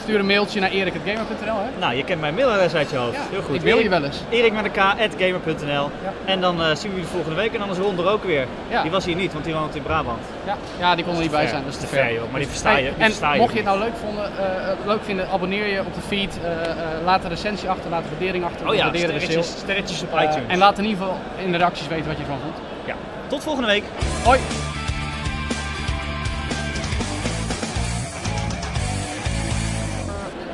[0.02, 1.54] Stuur een mailtje naar erik.gamer.nl.
[1.78, 3.14] Nou, je kent mijn mailadres uit je hoofd.
[3.14, 3.54] Ja, Heel goed.
[3.54, 4.16] ik mail je Erik- wel eens.
[4.28, 5.90] Erik met een K, at gamer.nl.
[6.24, 7.54] En dan eh, zien we jullie volgende week.
[7.54, 8.46] En anders Ron er ook weer.
[8.68, 8.82] Ja.
[8.82, 10.18] Die was hier niet, want die woont in Brabant.
[10.46, 12.04] Ja, ja die kon er niet bij zijn, dat is te Te ver.
[12.04, 12.30] ver, joh.
[12.30, 14.24] Maar die versta je- Hey, die en versta je mocht je het nou leuk, vonden,
[14.38, 16.38] eh, leuk vinden, abonneer je op de feed.
[16.44, 18.68] eh, eh, laat een recensie achter, laat een waardering achter.
[18.68, 20.48] Oh ja, sterretjes, sterretjes op Eh, iTunes.
[20.48, 22.56] en laat in ieder geval in de reacties weten wat je ervan vond.
[22.86, 22.94] Ja.
[23.26, 23.84] Tot volgende week.
[24.24, 24.38] Hoi!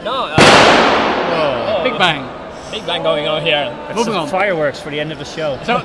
[0.06, 2.22] No, uh, Big Bang.
[2.70, 3.76] Big Bang going on here.
[3.90, 5.58] It's some fireworks for the end of the show.
[5.64, 5.78] Zo,